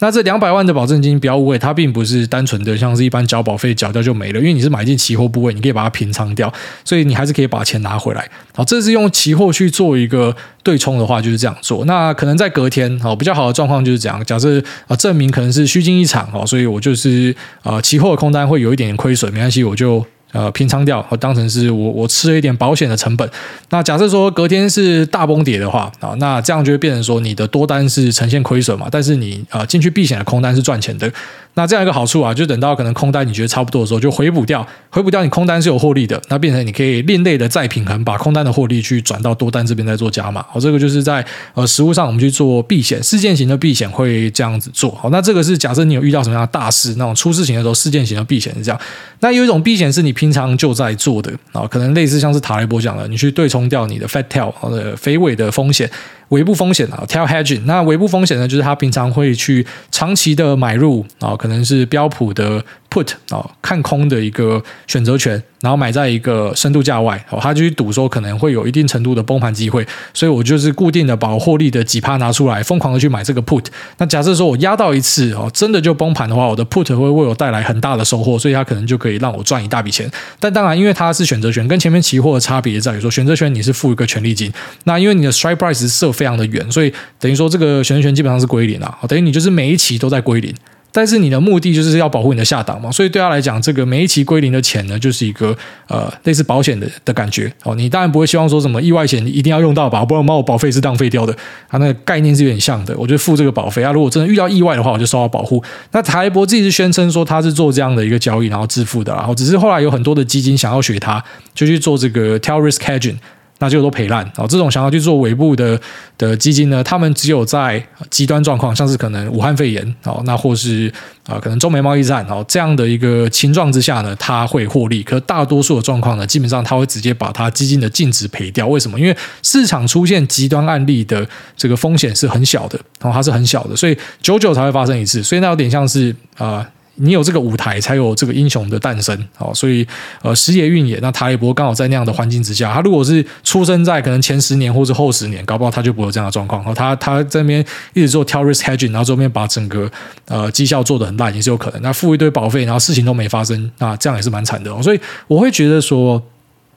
[0.00, 6.52] 那这两百万的保证金不要误会，它并不是单纯的像是一般缴保费缴掉就没了，因为你是买进期货部位，你可以把它平仓掉，
[6.84, 8.28] 所以你还是可以把钱拿回来。
[8.54, 11.84] 好，这是用期货去做一个对冲的话，就是这样做。
[11.84, 14.24] 那可能在隔天，好，比较好的状况就是这样。
[14.24, 20.04] 假设啊，证明可能是虚惊一场哦，所以我就是呃，期货的空单会有一点点亏损，没关系，我就。
[20.34, 23.26] 呃，平仓掉，我当成是我我吃了一点保险的成本。
[23.70, 31.10] 那假设说隔天是大崩跌的话啊，那这样就会变成说你的多单是呈现亏损嘛，但是你啊进去避险的空单是赚钱的。
[31.56, 40.44] 那这样一个好处啊，就等到可能空单你觉得差不多的时候，就回补掉，回补掉你空单是有获利的，那变成你可以另类的再平衡，把空单的获利去转到多单这边再做加码。
[40.50, 44.90] 好，这个就是在呃实物上我们去做避险，事件型的避险会这样子做。
[45.00, 48.80] 好，那这个是假设你有遇到什么样的大事，那种出事情的时候，事件型的避险是这样。
[49.20, 55.90] 那有一种避险是你平常就在做的啊，可能类似像是塔雷伯讲的，你去对冲掉你的 fat tail 的肥尾的风险。
[56.34, 57.62] 尾部风险啊，tail hedging。
[57.64, 73.64] 那尾部风险呢，就是他平常会去长期的买入啊，可能是标普的 put 啊，看空的一个选择权，然后买在一个深度价外，哦，他就去赌说可能会有一定程度的崩盘机会，所以我就是固定的把我获利的几趴拿出来，疯狂的去买这个 put。
[73.98, 80.10] 那假设说我压到一次哦，真的就崩盘的话，我的 put 会为我带来很大的收获，所以它可能就可以让我赚一大笔钱。
[80.38, 84.52] 但当然，因为它是选择权，跟前面期货的差别在于说，选择权你是付一个权利金，
[84.84, 90.54] 那因为你的 strike price 设非常的远，所以等于说这个选择权基本上是归零了，等于你就是每一期都在归零。
[90.96, 95.52] 但是你的目的就是要保护你的下档嘛，所以对他来讲，这个每一期归零的钱呢，就是一个
[95.88, 97.74] 呃类似保险的的感觉哦。
[97.74, 101.36] 你当然不会希望说什么意外险一定要用到吧，不然把我保费是浪费掉的。
[101.68, 103.90] 它那个概念是有点像的，我就付这个保费啊。
[103.90, 105.60] 如果真的遇到意外的话，我就受到保护。
[105.90, 111.20] 那台博自己是宣称说他是做这样的一个交易，然后致富的，然后只是后来有很多的基金想要学他，
[111.56, 113.16] 就去做这个 tail risk hedging。
[113.58, 114.46] 那就都赔烂哦！
[114.48, 115.80] 这种想要去做尾部的
[116.18, 120.92] 的基金呢，他们只有在极端状况，像是可能武汉肺炎哦，那或是
[121.26, 125.02] 啊可能中美贸易战哦这样的一个情状之下呢，他会获利。
[125.02, 128.66] 可大多数的状况呢，基本上他会直接把他基金的净值赔掉。
[128.66, 128.98] 为什么？
[128.98, 135.22] 因为市场出现极端案例的这个风险是很小的，然后它是很小的，所以久久才会发生一次。
[135.22, 136.68] 所以那有点像是啊。
[136.96, 139.86] 你有这个舞台，才有这个英雄的诞生，哦，所以
[140.22, 140.98] 呃，时也运也。
[141.00, 146.64] 那塔利伯刚好在那样的环境之下，他如果是出生在可能前十年或者后十年，搞不好他就不会有这样的状况。
[146.64, 149.90] 哦，他他在那边一直做挑 risk hedging，然后这边把整个
[150.26, 151.82] 呃绩效做得很烂，也是有可能。
[151.82, 154.82] 那付一堆保费，然后事情都没发生，那这样也是蛮惨的。
[154.82, 156.22] 所以我会觉得说。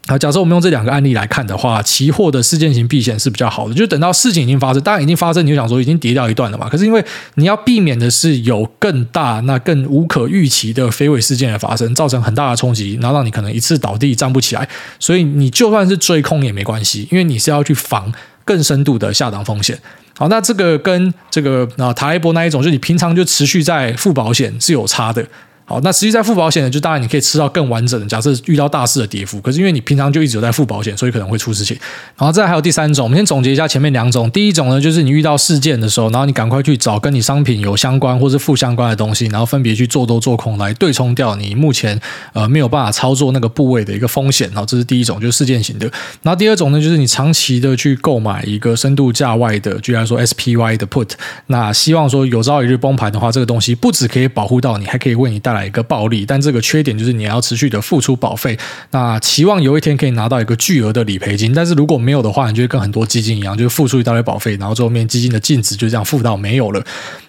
[0.08, 6.70] 啊，假设我们用这两个案例来看的话，期货的事件型避险是比较好的，就等到事情已经发生，当然已经发生，你就想说已经跌掉一段了嘛。
[6.70, 7.04] 可是因为
[7.36, 14.68] 你要避免的是有更大、那更无可预期的非伪事件的发生，造成很大的冲击，然后让你可能一次倒地站不起来。
[14.98, 18.10] 所以你就算是追空也没关系，因为你是要去防
[18.46, 19.78] 更深度的下档风险。
[20.18, 25.28] 好，那这个跟这个啊塔雷博那一种，就你平常就持续在付保险是有差的。
[25.70, 28.06] 好，那实际在付保险呢，就当然你可以吃到更完整的。
[28.06, 31.78] 假设遇到大事的跌幅，可是因为你平常就一直有在付保险，所以可能会出事情。
[32.16, 34.32] 然后再还有第三种，我们先总结一下前面两种。
[34.32, 42.00] 第一种呢，就是你遇到事件的时候，然后你赶快去找跟你商品有相关或是负相关的东西，然后分别去做多做空来对冲掉你目前
[42.32, 44.48] 呃没有办法操作那个部位的一个风险。
[44.52, 45.86] 然后这是第一种，就是事件型的。
[46.22, 51.10] 然后第二种呢，就是你长期的去购买一个深度价外的，举例来说 SPY 的 Put，
[51.48, 58.56] 那希望说有朝一日崩盘的话，这个东西不只可以保护到你，还可以为你带来买一个暴利，但这个缺点就是你要持续的付出保费，
[58.92, 66.86] 那期望有一天可以拿到一个巨额的理赔金，但是如果没有的话，你就会跟很多基金一样，就是付出一大堆保费，然后最后面基金的净值就这样负到没有了。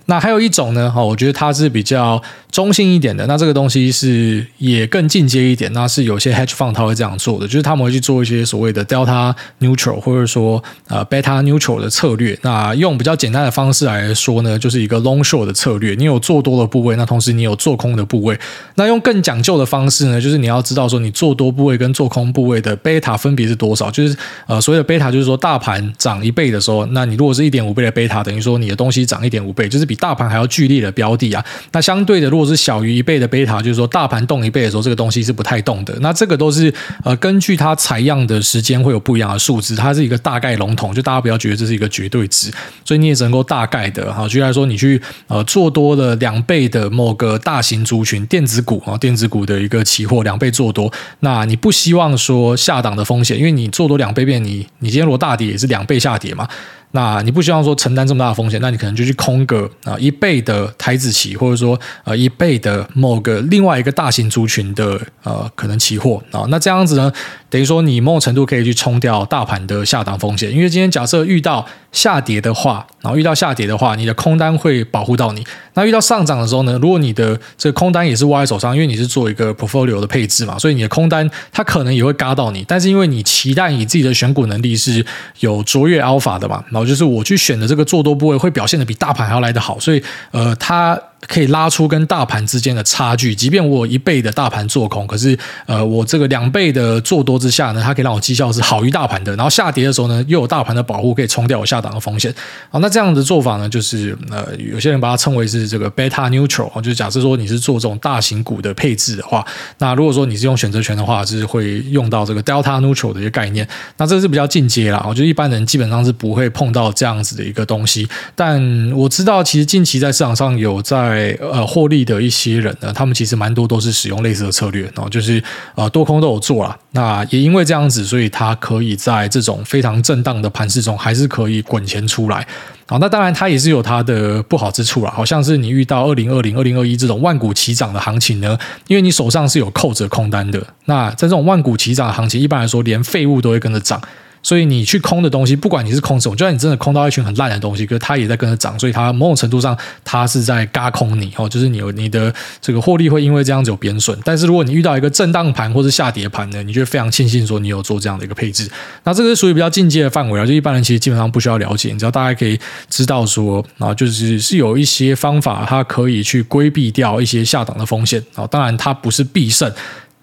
[0.08, 3.26] 那还有一种呢，哈，我觉得它是比较中性一点的。
[3.26, 12.38] 那这个东西是也更进阶一点，那是有些 hedge fund 它会这样做的，就是他们会去做一些所谓的 delta neutral 或者说呃 beta neutral 的策略。
[12.40, 15.94] 那用比较简单的方式来说呢，就是一个 long short 的策略。
[15.94, 18.38] 你有做多的部位，那同时你有做空的部位。
[18.76, 23.90] 那用更讲究的方式呢，就是你要知道说你做多部位跟做空部位的 beta 分别是多少。
[23.90, 24.16] 就是
[24.46, 35.96] 呃所谓的 beta 就是说大盘涨一倍的时候，那你如果是一点五倍的 beta，等于说你的东西涨一点五倍，就是比大盘还要剧烈的标的啊，那相对的，如果是小于一倍的贝塔，就是说大盘动一倍的时候，这个东西是不太动的。
[36.00, 36.72] 那这个都是
[37.04, 42.50] 呃根据它采样的时间会有不一样的数字，它是一个大概笼统，就大家不要觉得这是一个绝对值，
[42.84, 56.48] 所以你也只能够大概的哈，举例来说，你去呃做多了两倍的某个大型族群电子股啊，电子股的一个期货两倍做多，那你不希望说下档的风险，因为你做多两倍变你你今天如果大跌也是两倍下跌嘛。
[56.92, 67.12] 那你不希望说承担这么大的风险，那你可能就去空个啊一倍的台子期，或者说呃一倍的某个另外一个大型族群的呃可能期货啊，那这样子呢，
[67.50, 75.44] 等于说你某种程度可以去冲掉大盘的下档风险，因为今天假设遇到下跌的话，然后遇到下跌的话，你的空单会保护到你。
[75.74, 85.04] 那遇到上涨的时候呢，如果你的这个空单也是握在手上，因为你是做一个 portfolio 的配置嘛，所以你的空单它可能也会嘎到你，但是因为你期待你自己的选股能力是
[85.40, 86.62] 有卓越 alpha 的嘛。
[86.70, 93.34] 然后就是我去选的这个做多部位会表现得比大盘还要来得好，所以呃，它可以拉出跟大盘之间的差距。
[93.34, 99.34] 即便我有一倍的大盘做空，可是呃，我这个两倍的做多之下呢，它可以让我绩效是好于大盘的。
[99.36, 102.32] 然后下跌的时候呢，又有大盘的保护，可以冲掉我下档的风险。
[102.70, 109.44] 好，那这样的做法呢，就是呃，有些人把它称为是这个 beta neutral，就是假设说你是做这种大型股的配置的话，
[109.78, 113.66] 那如果说你是用选择权的话，就是会用到这个 delta neutral 的一个概念。
[113.96, 118.08] 那这是比较进阶啦，我觉得一般人基本上是不会碰到这样子的一个东西。
[118.34, 118.60] 但
[118.92, 125.42] 我知道，其实近期在市场上有在在呃获利的一些人呢，他们其实蛮多都是使用类似的策略，然后就是
[125.74, 126.76] 呃多空都有做啦。
[126.92, 132.46] 那也因为这样子，所以他可以在这种非常震荡的盘势中，还是可以滚钱出来。
[132.86, 140.66] 好，那当然它也是有它的不好之处啦，好像是你遇到二零二零、二零二一这种万股齐涨的行情呢，因为你手上是有扣着空单的。
[140.86, 144.00] 那在这种万股齐涨的行情，一般来说连废物都会跟着涨。
[144.42, 154.18] 所以你去空的东西，不管你是空什么，就算你真的空到一群很烂的东西，可是它也在跟着涨，所以它某种程度上它是在嘎空你哦，就是你有你的这个获利会因为这样子有贬损。
[154.24, 158.70] 但是如果你遇到一个震荡盘或者下跌盘呢，你就非常庆幸说你有做这样的一个配置。
[159.04, 168.46] 那这个是属于比较进阶的范围啊，就一般人其实基本上不需要了解，你只要大概可以知道说啊，就是是有一些方法，它可以去规避掉一些下档的风险啊。
[168.46, 169.72] 当然它不是必胜。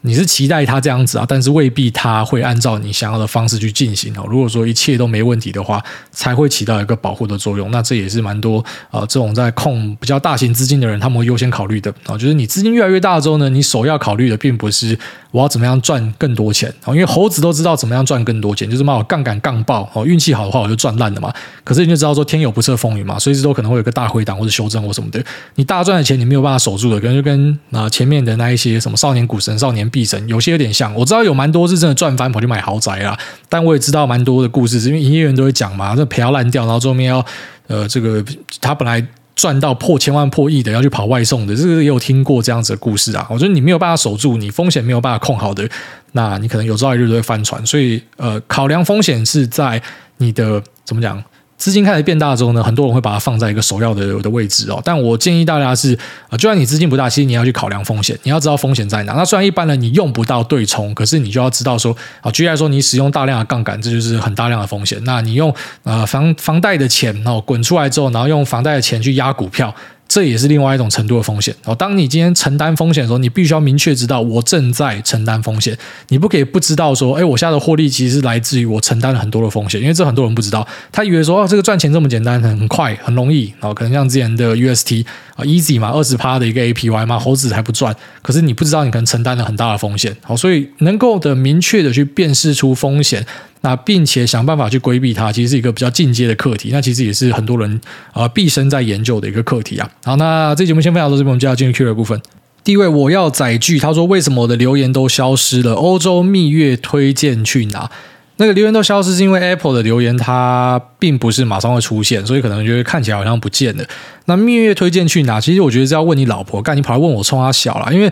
[0.06, 4.26] 你是期待它这样子啊，但是未必它会按照你想要的方式去进行哦。
[4.30, 7.72] 如果说一切都没问题的话，才会起到一个保护的作用。
[7.72, 12.16] 那这也是蛮多啊，这种在控比较大型资金的人，他们会优先考虑的啊。
[12.16, 14.98] 就是你资金越来越大之后呢，你首要考虑的并不是
[15.32, 21.34] 我要怎么样赚更多钱啊，因为猴子都知道怎么样赚更多钱，就是嘛，我杠杆杠爆哦，运气好的话我就赚烂了嘛。
[21.64, 25.20] 可是你就知道说天有不测风云嘛，随时都可能会有个大回档或者修正或什么的。
[25.56, 29.90] 你大赚的钱你没有办法守住的，可能就跟啊前面的那一些什么少年股神、少年。
[29.96, 37.26] 必神有些有点像，我知道有蛮多是真的赚翻跑去买豪宅啦，但我也知道蛮多的故事，是因为营业员都会讲嘛，这赔到烂掉，然后最后面要
[37.68, 38.22] 呃这个
[38.60, 39.02] 他本来
[39.34, 43.26] 赚到破千万破亿的要去跑外送的，这个也有听过这样子的故事啊。
[43.30, 45.66] 我觉得你没有办法守住，你风险没有办法控好的，
[46.12, 47.66] 那你可能有朝一日都会翻船。
[47.66, 49.82] 所以呃，考量风险是在
[50.18, 51.24] 你的怎么讲？
[51.58, 54.82] 资金开始变大之后呢，很多人会把它放在一个首要的的位置哦。
[54.84, 55.98] 但我建议大家是
[56.30, 59.14] 啊，就算你资金不大，其实你要去考量风险，你要知道风险在哪。
[59.14, 65.02] 那虽然一般人你用不到对冲，可是你就要知道说啊，举例来说，你使用大量的杠杆，这就是很大量的风险。
[65.06, 69.74] 那你用呃房房贷的钱然后滚出来之后，然后用房贷的钱去压股票。
[70.16, 71.76] 这也是另外一种程度的风险哦。
[71.76, 75.78] 当你今天承担风险的时候，你必须要明确知道我正在承担风险。
[76.08, 80.66] 你不可以不知道说，哎，我现在的获利其实是来自于我承担了很多的风险，因为这很多人不知道。
[80.90, 83.54] 他以为说，哦，这个赚钱这么简单，很快，很容易。
[83.60, 87.94] 哦可能像之前的 UST 啊，Easy 嘛，二十趴的一个 APY 嘛，猴子还不赚。
[88.22, 90.16] 可是你不知道，你可能承担了很大的风险。
[90.22, 93.26] 好，所以能够的明确的去辨识出风险。
[93.66, 96.70] 那并且想办法去规避它，其实是一个比较进阶的课题。
[96.72, 97.82] 那其实也是很多人
[98.14, 99.90] 啊毕生在研究的一个课题啊。
[100.04, 102.22] 好，那这节目先分享到这边，我们就要进入 Q 的部分。
[102.64, 105.74] 第一位，我要载具，他说为什么我的留言都消失了？
[105.74, 107.90] 欧洲蜜月推荐去哪？
[108.38, 113.84] 那个留言都消失是因为 Apple 的留言它并不是马上会出现，所以可能就会看起来好像不见了。
[114.26, 115.42] 那蜜月推荐去哪？
[115.42, 118.12] 其实我觉得是要问你老婆，干你跑来问我冲他小了，因为。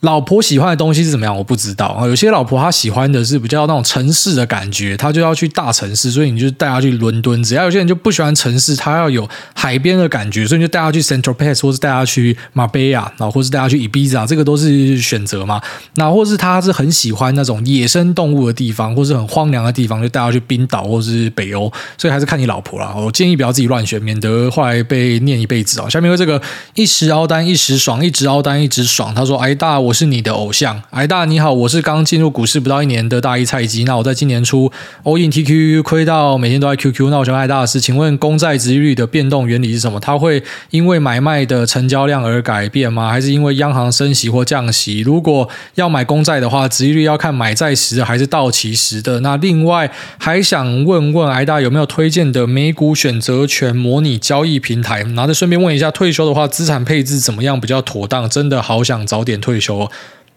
[0.00, 1.36] 老婆喜欢的东西是怎么样？
[1.36, 2.06] 我不知道啊。
[2.06, 7.42] 有些老婆她喜欢的是比较那种城市的感觉，她就要去大城市，所以你就带她去伦敦。
[7.42, 15.60] 只要有些人就不喜欢城市，她要有海边的感觉，所以你就带她去 Saint-Tropez，或是带她去 Marbella，然后或是带她去 Ibiza，这个都是选择嘛。
[15.96, 21.72] 那或是她是很喜欢那种野生动物的地方，或是很荒凉的地方，就带她去冰岛或是北欧。
[21.96, 22.94] 所以还是看你老婆啦。
[22.96, 25.88] 我建议不要自己乱选，免得后来被念一辈子啊。
[25.88, 26.40] 下面有这个
[26.74, 29.12] 一时凹单一时爽，一直凹单一直爽。
[29.12, 33.84] 他说：“哎大。”我我是你的偶像，癌大你好，我是刚进入股市不到一年的大一菜鸡。
[33.84, 34.70] 那我在今年初
[35.04, 37.08] all in TQQ 亏到每天都在 QQ。
[37.08, 39.98] 那我想问癌大的是，请问公债殖利率的变动原理是什么？
[39.98, 43.08] 它会因为买卖的成交量而改变吗？
[43.08, 45.00] 还是因为央行升息或降息？
[45.00, 49.20] 如果要买公债的话，殖利率要看买债时还是到期时的？
[49.20, 55.00] 那另外还想问问艾大有没有推荐的美股选择权模拟交易平台？
[55.00, 58.28] 然后再顺便问一下，退休的话资产配置怎么样比较妥当？
[58.28, 59.77] 真的好想早点退休。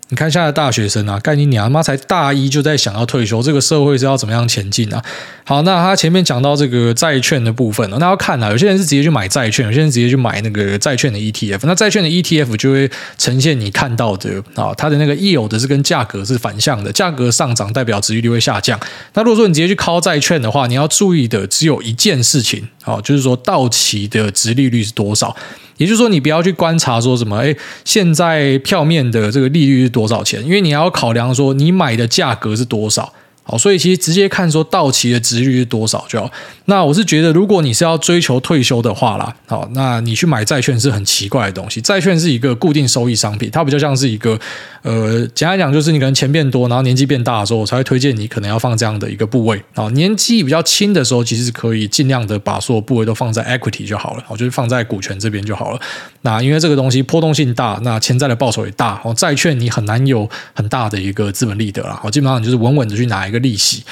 [0.09, 5.01] 你看现在的大学生啊，干你娘妈才大一就在想要退休，这个社会是要怎么样前进啊？
[5.45, 11.61] 好，那他前面讲到这个债券的部分，那要看啊，有些人是直接去买债券，有些人直接去买那个债券的 ETF。
[11.63, 18.77] 那债券的 ETF 就会呈现你看到的啊，它的那个溢有的是跟价格是反向的，价格上涨代表殖利率会下降。
[19.13, 25.33] 那如果说你直接去靠债券的话，你要注意的只有一件事情，啊，就是说到期的殖利率是多少。
[25.81, 30.45] 也就是说，你不要去观察说什么，哎，现在票面的这个利率是多少钱？
[30.45, 33.11] 因为你要考量说你买的价格是多少。
[33.51, 36.31] 好，所以其实直接看说到期的殖利率是多少就好。
[36.65, 41.81] 那我是觉得，如果你是要追求退休的话啦，好，那你去买债券是很奇怪的东西。
[41.81, 44.39] 债券是一个固定收益商品，它比较像是一个，
[44.83, 49.61] 呃，简单讲就是你可能钱变多，然后年纪变大的时候，我才会推荐你可能要放这样的一个部位。
[49.75, 55.79] 啊，年纪比较轻的时候，其实可以尽量的把所有部位都放在 equity 就好了，好，就是放在股权这边就好了。
[56.21, 63.83] 那因为这个东西波动性大，那潜在的报酬也大，哦，债券你很难有很大的一个资本利得啦，好，基本上你就是稳稳的去拿一个利息。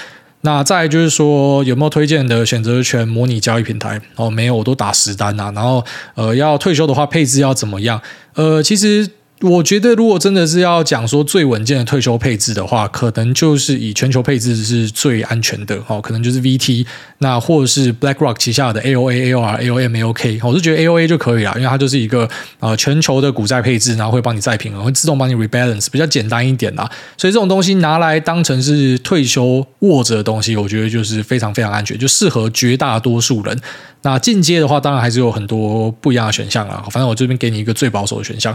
[0.41, 3.99] 那再就是说，有没有推荐的选择权模拟交易平台？
[4.15, 5.51] 哦，没有，我都打十单呐、啊。
[5.53, 5.83] 然后，
[6.15, 8.01] 呃，要退休的话，配置要怎么样？
[8.35, 9.09] 呃，其实。
[9.41, 16.85] 我觉得，如果真的是要讲说最稳健的退休配置的话，可能就是以全球配置是最安全的哦，可能就是 VT，
[17.19, 22.27] 那或者是 BlackRock 旗下的 AOA、AOR、AOM、AOK，我是觉得 AOA 就可以了，因为它就是一个
[22.59, 26.89] 呃全球的股债配置，然后会帮你再平衡，会自动帮你 rebalance，比较简单一点啦。
[27.15, 33.57] 所以这种东西拿来当成是退休握着的东西，我觉得就是非常非常安全，就适合绝大多数人。
[34.01, 36.83] 那进阶的话，当然还是有很多不一样的选项啦。
[36.91, 38.53] 反正我这边给你一个最保守的选项。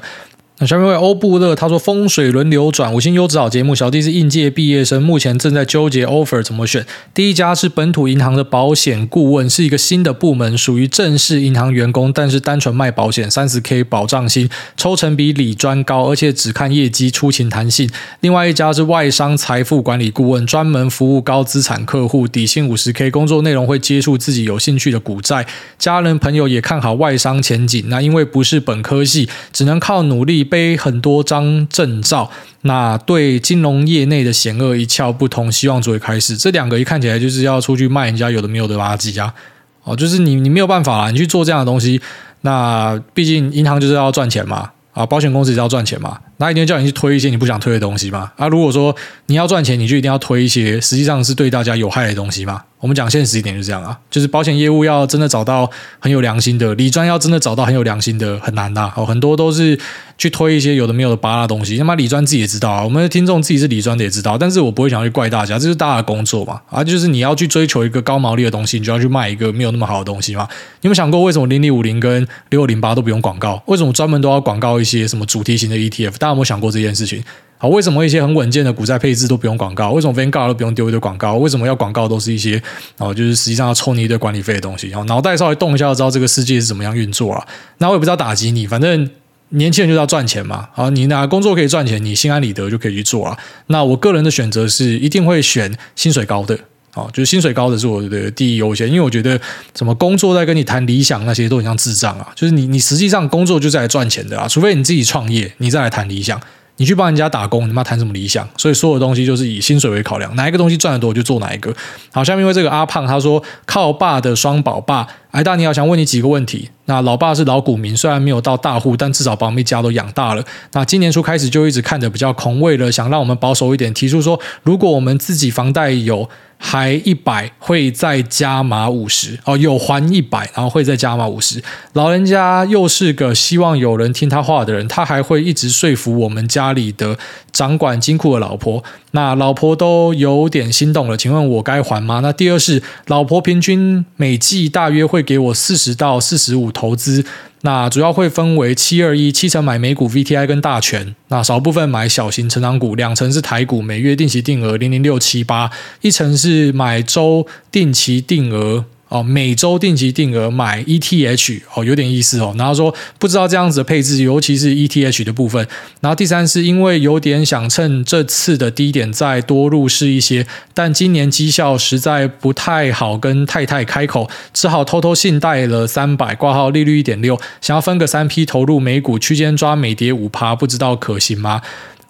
[0.60, 3.74] 那下面为欧布乐，他说风水轮流转，五星优质好节目。
[3.74, 6.86] 小弟是应届毕业生，目前正在纠结 offer 怎么选。
[7.12, 17.90] 第一家是本土银行的保险顾问，是一个新的部门，属于正式银行员工，但是单纯卖保险，三十 K 保障薪，抽成比理专高，而且只看业绩，出勤弹性。
[18.20, 25.44] 另外一家是外商财富管理顾问，专门服务高资产客户，底薪五十 K，工作内容会接触自己有兴趣的股债。
[25.80, 30.43] 家人朋友也看好外商前景，那因为不是本科系，只能靠努力。
[30.44, 32.30] 背很多张证照，
[32.60, 36.36] 那对金融业内的险恶一窍不通，希望作为开始。
[36.36, 39.34] 这两个一看起来就是要出去卖人家有的没有的垃圾啊！
[39.82, 42.00] 哦，就是你你没有办法啦，你去做这样的东西，
[42.42, 48.32] 那毕竟银行就是要赚钱嘛，啊，保险公司也是要赚钱嘛，那一定叫你去推一些你不想推的东西嘛。
[48.36, 48.94] 啊，如果说
[49.26, 52.62] 你要赚钱，你就一定要推一些实际上是对大家有害的东西嘛。
[52.84, 59.80] 我们讲现实一点就是这样啊，就是保险业务要真的找到很有良心的，理专要真的找到很有良心的很难的哦，很多都是
[60.18, 61.78] 去推一些有的没有的扒拉东西。
[61.78, 70.46] 他妈理专自己也知道啊，我们的听众自己是理专的也知道，但是我不会想去怪大家，这是大家的工作嘛啊，就是你要去追求一个高毛利的东西，你就要去卖一个没有那么好的东西嘛。
[70.82, 72.20] 你有没有想过为什么零零五零跟
[72.50, 73.62] 六六零八都不用广告？
[73.64, 76.18] 为什么专门都要广告一些什么主题型的 ETF？
[76.18, 77.24] 大家有没有想过这件事情？
[77.56, 79.92] 好，为什么一些很稳健的股债配置都不用广告？
[79.92, 81.36] 为什么 Vanguard 都不用丢一堆广告？
[81.36, 82.62] 为什么要广告都是一些
[82.98, 84.88] 哦，就是实际上要抽你一堆管理费的东西？
[84.88, 87.46] 然后脑袋稍微动一下就知道这个世界是怎么样运作啊。
[87.78, 89.08] 那我也不知道打击你，反正
[89.50, 90.68] 年轻人就是要赚钱嘛。
[90.74, 93.38] 好，你拿工作可以赚钱，你心安理得就可以去做啊。
[93.68, 96.58] 那我个人的选择是一定会选薪水高的，
[96.90, 99.40] 好，就是薪水高的是我的第一优先，因为我觉得
[99.74, 102.30] 什么工作在跟你谈理想那些都很像智障啊。
[102.34, 106.38] 就是你你实际上工作就是来赚钱的啊，除非你自己创业，你再来谈理想。
[106.76, 108.48] 你去帮人家打工，你妈谈什么理想？
[108.56, 111.72] 所以所有东西就是以薪水为考量，哪一个东西赚得多我就做哪一个。
[112.12, 116.70] 好，下面因为这个阿胖他说靠爸的双宝爸，哎大你好，想问你几个问题。
[116.84, 120.44] 那老爸是老股民，虽然没有到大户，但至少把我们一家都养大了。
[120.74, 126.30] 那今年初开始就一直看着比较空，为了想让我们保守一点，提出说如果我们自己房贷有。
[126.56, 131.62] 还一百会再加码五十哦，有还一百，然后会再加码五十。
[131.92, 137.18] 老人家又是个希望有人听他话的人，他还会一直说服我们家里的
[137.52, 138.82] 掌管金库的老婆。
[139.10, 142.20] 那老婆都有点心动了，请问我该还吗？
[142.20, 147.24] 那第二是老婆平均每季大约会给我四十到四十五投资。
[147.62, 155.70] 那主要会分为七二一，七成买美股 VTI 跟大权，那少部分买小型成长股，两成是台股，每月定期定额零零六七八，
[156.02, 158.84] 一成是买周定期定额。
[159.08, 162.54] 哦，每周定期定额买 ETH 哦，有点意思哦。
[162.58, 165.66] 然后说不知道这样子的配置，尤其是 ETH 的部分。
[166.00, 181.62] 然后第三是因为有点想趁这次的低点再多入市一些，但今年绩效实在不太好，跟太太开口，只好偷偷信贷了三百，挂号利率一点六，想要分个三批投入美股，区间抓每跌五趴，不知道可行吗？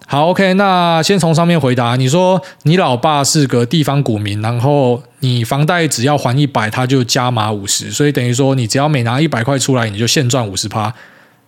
[0.07, 1.97] 好，OK，那先从上面回答。
[1.97, 10.93] 你说你老爸是个地方股民，然后你房贷只要还一百，他就加码五十，所以等于说你只要每拿一百块出来，你就现赚五十趴。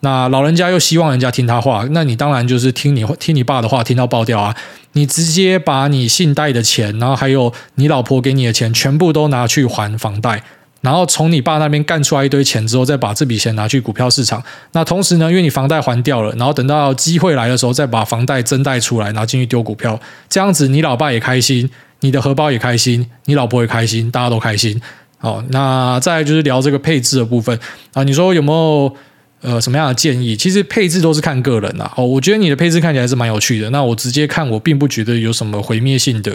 [0.01, 4.55] 那老人家又希望人家听他话，那你当然就是听你听你爸的话，听到爆掉啊！
[4.93, 10.43] 你直接把你信贷的钱，然后还有你老婆给你的钱，全部都拿去还房贷。
[10.87, 14.41] 然后从你爸那边干出来一堆钱之后，再把这笔钱拿去股票市场。
[14.71, 20.01] 那同时呢，因为你房贷还掉了，然后等到机会来的时候，再把房贷增贷出来，然后进去丢股票。
[20.29, 21.69] 这样子，你老爸也开心，
[22.03, 24.81] 你的荷包也开心，你老婆也开心，大家都开心。
[25.19, 27.59] 好，那再来就是聊这个配置的部分
[27.93, 28.05] 啊。
[28.05, 28.95] 你说有没有
[29.41, 30.37] 呃什么样的建议？
[30.37, 31.93] 其实配置都是看个人啦。
[31.97, 33.69] 哦，我觉得你的配置看起来是蛮有趣的。
[33.71, 36.33] 那我直接看，我并不觉得有什么毁灭性的。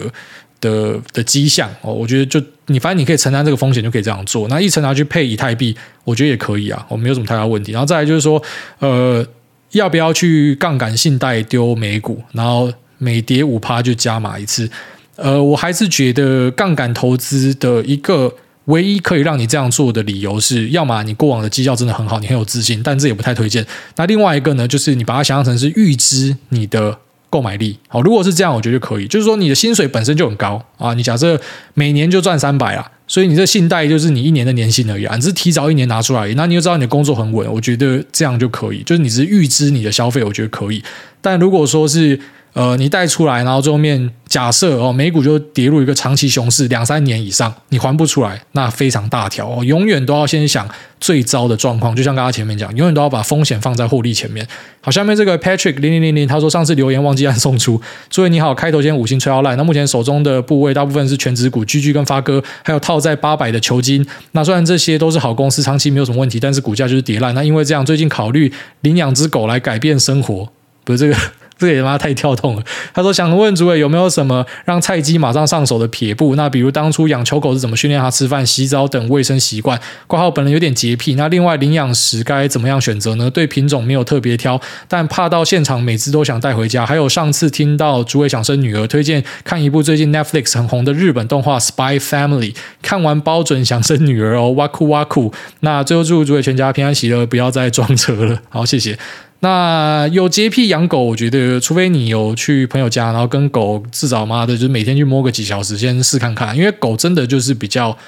[0.62, 4.48] 的的迹象哦，我觉得就你反正你可以承担这个风险，就可以这样做。
[4.48, 7.72] 那一层拿去配以太币，我觉得也可以啊，我没有什么太大问题。
[7.72, 8.40] 然后再来就是说，
[8.78, 9.26] 呃，
[9.72, 14.70] 要不要去杠杆信贷丢美股，然后每跌五趴就加码一次？
[15.16, 18.32] 呃，我还是觉得杠杆投资的一个
[18.66, 23.66] 唯一可以让你这样做的理由是，要么你过往的绩效真的很好，你很有自信，但这也不太推荐。
[23.96, 26.96] 那另外一个呢，就是你把它想象成是预支你的。
[27.32, 27.78] 购买力。
[27.88, 29.06] 好，如果是这样，我觉得就可以。
[29.06, 31.40] 就是说，你的薪水本身就很高啊，你假设
[31.72, 37.50] 每年就赚三百啊，所以你这信贷就是你一年的年薪而已啊，你是提早一年拿出来，那你就知道你的工作很稳。
[37.50, 40.84] 我觉得这样就可以，就是你只是预支你的消费，我觉得可以。
[41.22, 42.20] 但如果说是
[42.54, 50.68] 呃，你贷出来，然后最后面假设哦，美股就跌入一个长期熊市，两三年以上你还不出来，那非常大条哦，永远都要先想
[51.00, 51.96] 最糟的状况。
[51.96, 54.46] 就像刚刚前面讲，永远都要把风险放在获利前面。
[54.82, 57.80] 好，下面这个 Patrick 零零零零他说上次留言忘记按送出，
[58.10, 59.56] 诸位你好，开头先五星吹到烂。
[59.56, 64.06] 那目前手中的部位大部分是权值股，GG 跟发哥，还有套在八百的球金。
[64.32, 67.34] 那虽然这些都是好公司，长期没有什么问题，但是股价就是跌烂。
[67.34, 70.46] 那因为这样，最近考虑领养只狗来改变生活，
[70.84, 71.16] 不是这个。
[71.58, 72.62] 这也他妈太跳动了。
[72.92, 76.34] 他说想问主委有没有什么让菜鸡马上上手的撇步？
[76.34, 79.80] 那比如当初养球狗是怎么训练它吃饭、洗澡等卫生习惯？
[80.06, 81.14] 挂号本人有点洁癖。
[81.14, 83.30] 那另外领养时该怎么样选择呢？
[83.30, 86.84] 对品种没有特别挑，但怕到现场每只都想带回家。
[86.84, 95.32] 还有上次听到主委想生女儿，推荐看一部最近 Netflix 很红的日本动画《Spy Family》，看完包准想生女儿哦，哇酷哇酷。
[95.60, 98.40] 那最后祝主委全家平安喜乐，不要再撞车了。
[98.48, 98.98] 好，谢谢。
[99.44, 106.56] 那有洁癖养狗，我觉得除非你有去朋友家，然后跟狗至少妈的，就是每天去摸个几小时，先试看看。
[106.56, 107.98] 因为狗真的就是比较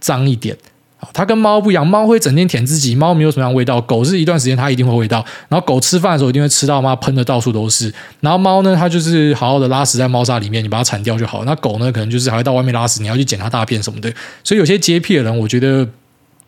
[0.00, 0.56] 脏一点，
[1.12, 5.24] 它跟猫不一样，猫会整天舔自己，猫没有什么样味道，狗是一段时间它一定会味道。
[5.48, 7.94] 然后狗吃饭的时候一定会吃到妈喷的到处都是。
[8.18, 11.44] 然后猫呢，它就是好好的拉屎在猫砂里面，你把它铲掉就好。
[11.44, 14.12] 那狗呢，可能就是还会到外面拉屎，你要去捡它大便什么的。
[14.42, 15.88] 所以有些洁癖的人，我觉得。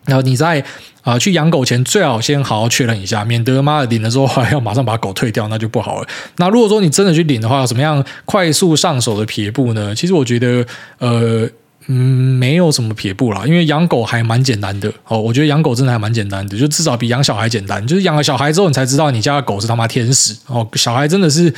[0.05, 0.61] 然后你在
[1.03, 6.07] 啊、去养狗前，最好先好好确认一下，免得妈的领了之后还要马上把狗退掉，那就不好了。
[6.37, 9.93] 那如果说你真的去领的话，有什么样快速上手的撇步呢？
[9.93, 10.65] 其实我觉得，
[10.99, 11.45] 呃，
[11.87, 11.95] 嗯，
[12.39, 15.19] 没有什么撇步啦，因为养狗还蛮简单的哦。
[15.19, 17.85] 我觉得养狗真的还蛮简单的，就至少比养小孩简单。
[17.85, 20.65] 就是养了小孩之后，你才知道你家的狗是他妈天使哦。
[20.75, 21.53] 小孩真的是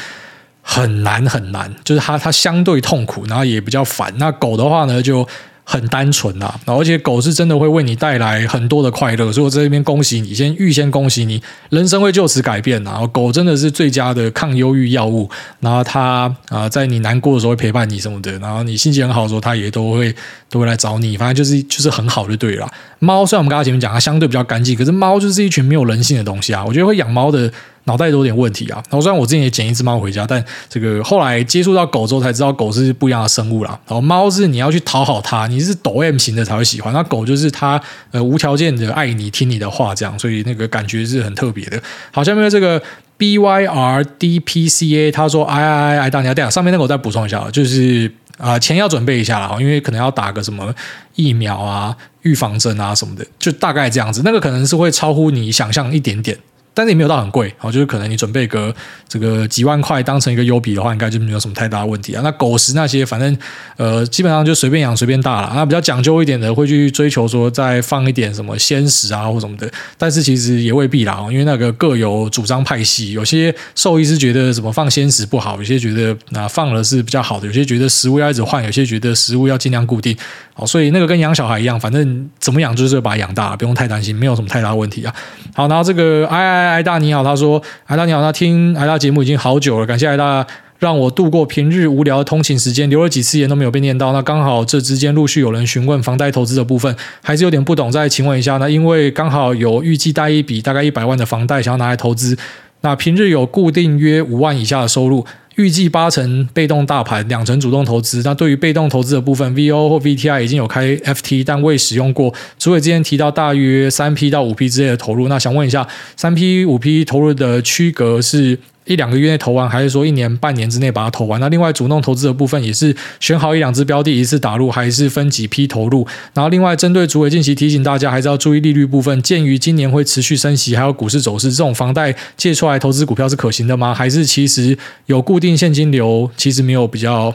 [0.63, 4.11] 很难很难，就是它它相对痛苦，然后也比较烦。
[4.17, 5.27] 那狗的话呢，就。
[5.67, 12.81] 很单纯呐，而且狗是真的会为你带来很多的快乐，所以我在这边恭喜你，先预先恭喜你，人生会就此改变。
[12.83, 15.27] 然后狗真的是最佳的抗忧郁药物，
[15.59, 20.15] 然后它啊，在你难过的时候会陪伴你什么的，然后你心情很好的时候，它也都会
[20.49, 22.71] 都会来找你，反正就是就是很好就对了。
[22.99, 27.51] 猫虽然我们刚才前面讲它相对比较干净，可是猫就是一群没有人性的东西啊，我觉得会养猫的。
[27.85, 28.83] 脑袋都有点问题啊！
[28.89, 33.79] 然后虽然我之前也捡一只猫回家，但这个后来接触到狗之后才知道，狗是不一样的生物啦。
[33.87, 36.93] 然后猫是你要去讨好它，你是抖 M 型的才会喜欢。
[36.93, 37.79] 那狗就是它
[38.11, 41.81] 呃无条件的爱你，听你的话这样，所以那个感觉是很特别的。
[42.11, 42.81] 好，下面这个
[43.17, 50.73] B Y R D P C A 他说：“哎哎哎哎，大家这样，上面那个我再补充一下，就是啊、钱要准备一下啦，因为可能要打个什么
[51.15, 54.23] 疫苗啊、预防针啊什么的，就大概这样子。
[54.25, 56.35] 那个可能是会超乎你想象一点点。”
[56.75, 58.75] 但是也没有到很贵，好，就是可能你准备个
[59.07, 62.21] 这个几万块当成一个优比的话，应该就没有什么太大问题啊。
[62.21, 63.35] 那狗食那些，反正
[63.77, 65.53] 呃，基本上就随便养随便大了。
[65.55, 69.71] 那比较讲究一点的，会去追求说再放一点什么鲜食啊或什么的。
[69.97, 80.13] 但是其实也未必啦，因为那个各有主张派系，有些兽医师觉得什么放鲜食不好，有些觉得那放了是比较好的，有些觉得食物要一直换，有些觉得食物要尽量固定。
[80.53, 85.15] 好，所以那个跟养小孩一样，反正怎么养就是把它养大，不用太担心，没有什么太大问题啊。
[85.53, 86.64] 好，然后这个哎哎。
[86.69, 90.45] 艾大你好，他说：“艾大你好，他听艾大节目已经好久了，感谢艾大
[90.79, 94.11] 让我度过平日无聊的通勤时间，留了几次言都没有被念到。
[94.11, 98.57] 那刚好这之间陆续有人询问房贷投资的部分，还是有点不懂，再请问一下。
[98.57, 102.37] 那因为刚好有预计贷一笔大概一百万的房贷，想要拿来投资，
[102.81, 105.25] 那平日有固定约五万以下的收入。”
[105.55, 108.21] 预计八成被动大盘，两成主动投资。
[108.25, 112.33] 那对于被动投资的部分，VO 或 VTI 已经有开 FT，但未使用过。
[112.59, 118.59] 除了之前提到大约三 P 到五 P 之类的投入，那想问一下，三 P 五 P 投入的区隔是？
[118.85, 121.39] 一两个月内投完，还是说一年半年之内把它投完？
[121.41, 126.07] 那另外主动投资的部分也是选好一两只标的，一次打入，还是分几批投入？
[126.33, 129.21] 然后另外针对主委近期提醒大家，还是要注意利率部分。
[129.21, 133.93] 鉴于今年会持续升息，还有股市走势，这种房贷借出来投资股票是可行的吗？
[133.93, 134.77] 还是其实
[135.07, 137.33] 有固定现金流，其实没有比较？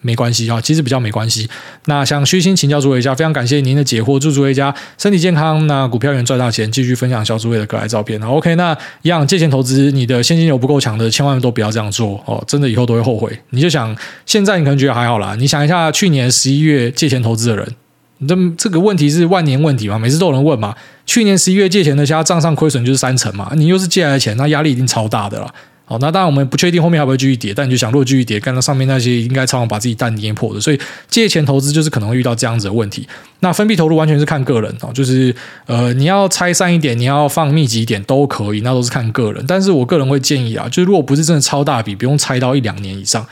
[0.00, 1.48] 没关系啊，其实比较没关系。
[1.86, 5.66] 那想虚心请教诸位一下，非常感谢您的解惑，祝诸位家身体健康。
[5.66, 8.20] 那股票员赚大钱，继续分享小诸位的可爱照片。
[8.22, 13.38] OK，那一样借钱投资，你的现金流不够强的，千万都不要这样做哦，真的以后都会后悔。
[13.50, 17.74] 你就想现在你可能觉得还好啦，你想一下去年十一月借钱投资的人，
[18.18, 20.74] 你这这个问题是万年问题嘛，每次都有人问嘛。
[21.06, 25.52] 去年十一月借钱的，现在账上亏损就是三成嘛，你又是借来的钱，那压力一定超大的啦。
[25.88, 30.78] 好，那当然我们不确定后面还会不会继续跌，但你就想，如果继续跌，看到上面那些应该常常把自己蛋捏破的，所以
[31.08, 33.08] 借钱投资就是可能会遇到这样子的问题。
[33.40, 35.34] 那分批投入完全是看个人哦，就是
[35.64, 39.42] 呃你要拆散一点，你要放密集一点都可以，那都是看个人。
[39.48, 43.26] 但是我个人会建议啊，就是如果不是真的超大笔，不用拆到一两年以上。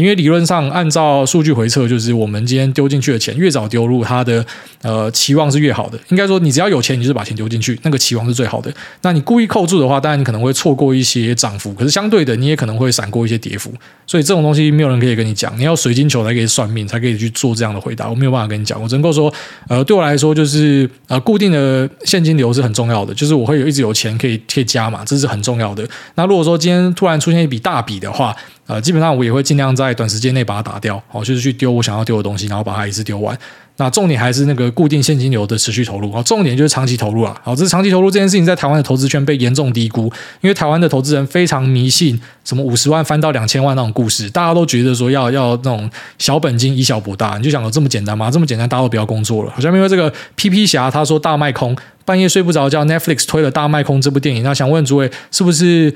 [0.00, 4.44] 因为理论上，按照数据回测，就是我们今天丢进去的钱越早丢入，它的
[4.82, 5.98] 呃期望是越好的。
[6.08, 8.72] 应该说，你只要有钱，你就是把钱丢进去，那个期望是最好的。
[9.02, 13.72] 那你故意扣住的话，当然你可能会错过一些涨幅，可是相对的，你也可能会闪过一些跌幅。
[14.06, 18.08] 所以这种东西没有人可以跟你讲，你要水晶球才可以算命，才可以去做这样的回答。
[18.08, 19.32] 我没有办法跟你讲，我只能够说，
[19.68, 25.86] 呃，对我来说，就是呃固定的现金流是很重要的，就是我会有一直有钱可以可以加嘛，这是很重要的。
[26.14, 28.34] 那如果说今天突然出现一笔大笔的话，
[28.66, 33.36] 呃，基本上我也会尽量在短时间内把它打掉，好，就是去丢我想要丢的东西，然后把它一次丢完。
[33.78, 40.04] 那重点还是那个固定现金流的持续投入，好，重点就是长期投入啊，好，这是长期投入这件事情在台湾的投资圈被严重低估，
[40.40, 45.88] 因为台湾的投资人非常迷信什么五十万翻到两千万那种故事，大家都觉得说要要那种
[46.18, 48.30] 小本金以小博大，你就想有这么简单吗？
[48.30, 49.52] 这么简单，大家都不要工作了。
[49.54, 55.94] 好像因为这个 PP 侠他说大卖空，半夜睡不着觉，Netflix 推了大卖空这部电影，那想问诸位是不是？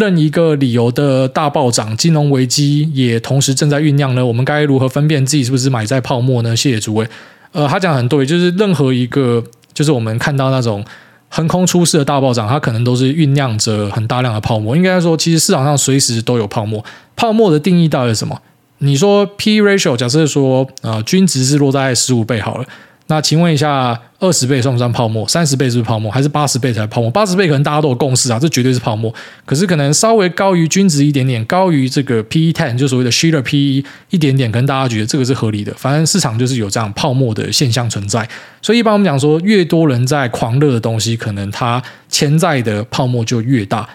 [0.00, 4.26] 任一个理由的大暴涨，金融危机也同时正在酝酿呢。
[4.26, 6.56] 我们该如何分辨自己是不是买在泡沫呢？
[6.56, 7.06] 谢谢诸位。
[7.52, 10.84] 呃，他讲很对，就是任何一个，就是我们看到那种
[11.28, 14.76] 横空出世的大暴涨，它可能都是酝酿着很大量的泡沫。
[14.76, 16.84] 应该说，其实市场上随时都有泡沫。
[17.14, 18.40] 泡沫的定义到底是什么？
[18.78, 22.64] 你说 P ratio，假设说，呃，均值是落在十五倍好了。
[23.10, 25.26] 那请问一下，二十倍算不算泡沫？
[25.26, 26.08] 三十倍是不是泡沫？
[26.12, 27.10] 还是八十倍才泡沫？
[27.10, 29.12] 八十倍可能大家都有共识啊，这绝对是泡沫。
[29.44, 35.74] 可是可能稍微高于均值一点点，高于这个 PE ten 就所谓的 s h e e r PE 一点点，可能大家觉得这个是合理的。
[35.76, 38.28] 反正市场就是有这样泡沫的现象存在。
[38.62, 43.88] 所以一般我们讲说，越多人在狂热的东西，可能它潜在的泡沫就越大。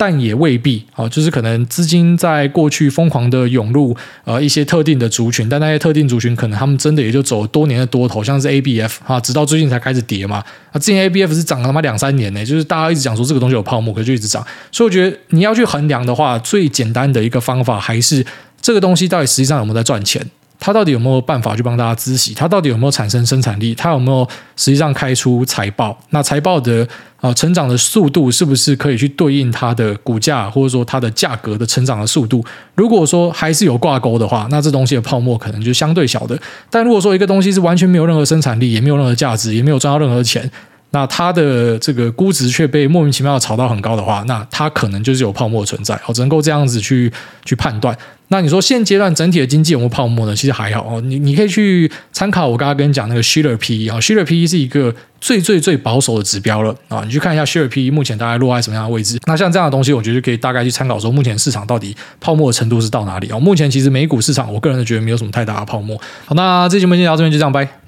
[0.00, 3.94] 但也未必啊，就是可能资金在过去疯狂的涌入
[4.24, 10.42] 呃一些特定的族群，但那些特定族群可能他们真的也就走多年的多头，像是 ABF 啊，直到最近才开始跌嘛。
[10.72, 14.42] 啊，之前 ABF 是涨了他妈两三年呢，就是大家一直讲说这个东西有泡沫，可就一直涨。
[14.72, 18.24] 所以我觉得你要去衡量的话，最简单的一个方法还是
[18.62, 20.26] 这个东西到底实际上有没有在赚钱。
[20.60, 22.34] 它到底有没有办法去帮大家孳息？
[22.34, 23.74] 它到底有没有产生生产力？
[23.74, 25.98] 它有没有实际上开出财报？
[26.10, 26.86] 那财报的
[27.20, 32.44] 啊、成长的速度是不是可以去对应它的股价或者说它的价格的成长的速度？
[32.74, 36.38] 如果说还是有挂钩的话，那这东西的泡沫可能就相对小的。
[36.70, 40.50] 但如果说一个东西是完全没有任何生产力，也没有任何价值，也没有赚到任何钱，
[40.92, 46.00] 那它的这个估值却被莫名其妙的炒到很高的话，那它可能就是有泡沫存在。
[46.06, 47.12] 我只能够这样子去
[47.44, 47.96] 去判断。
[48.32, 50.36] 那你说现阶段整体的经济有没有泡沫呢？
[50.36, 59.18] 其实还好哦，你你可以去参考我刚刚跟你讲那个 Shiller PE 啊，Shiller PE 是一个最最最保守的指标了啊，你去看一下 Shiller PE 目前大概落在什么样的位置。
[59.26, 63.38] 那像这样的东西，我觉得可以大概去参考说，目前市场到底泡沫的程度是到哪里啊？
[63.38, 66.00] 目前其实美股市场，我个人觉得没有什么太大的泡沫。
[66.24, 67.79] 好，那这期节目就到这边，就这样，拜。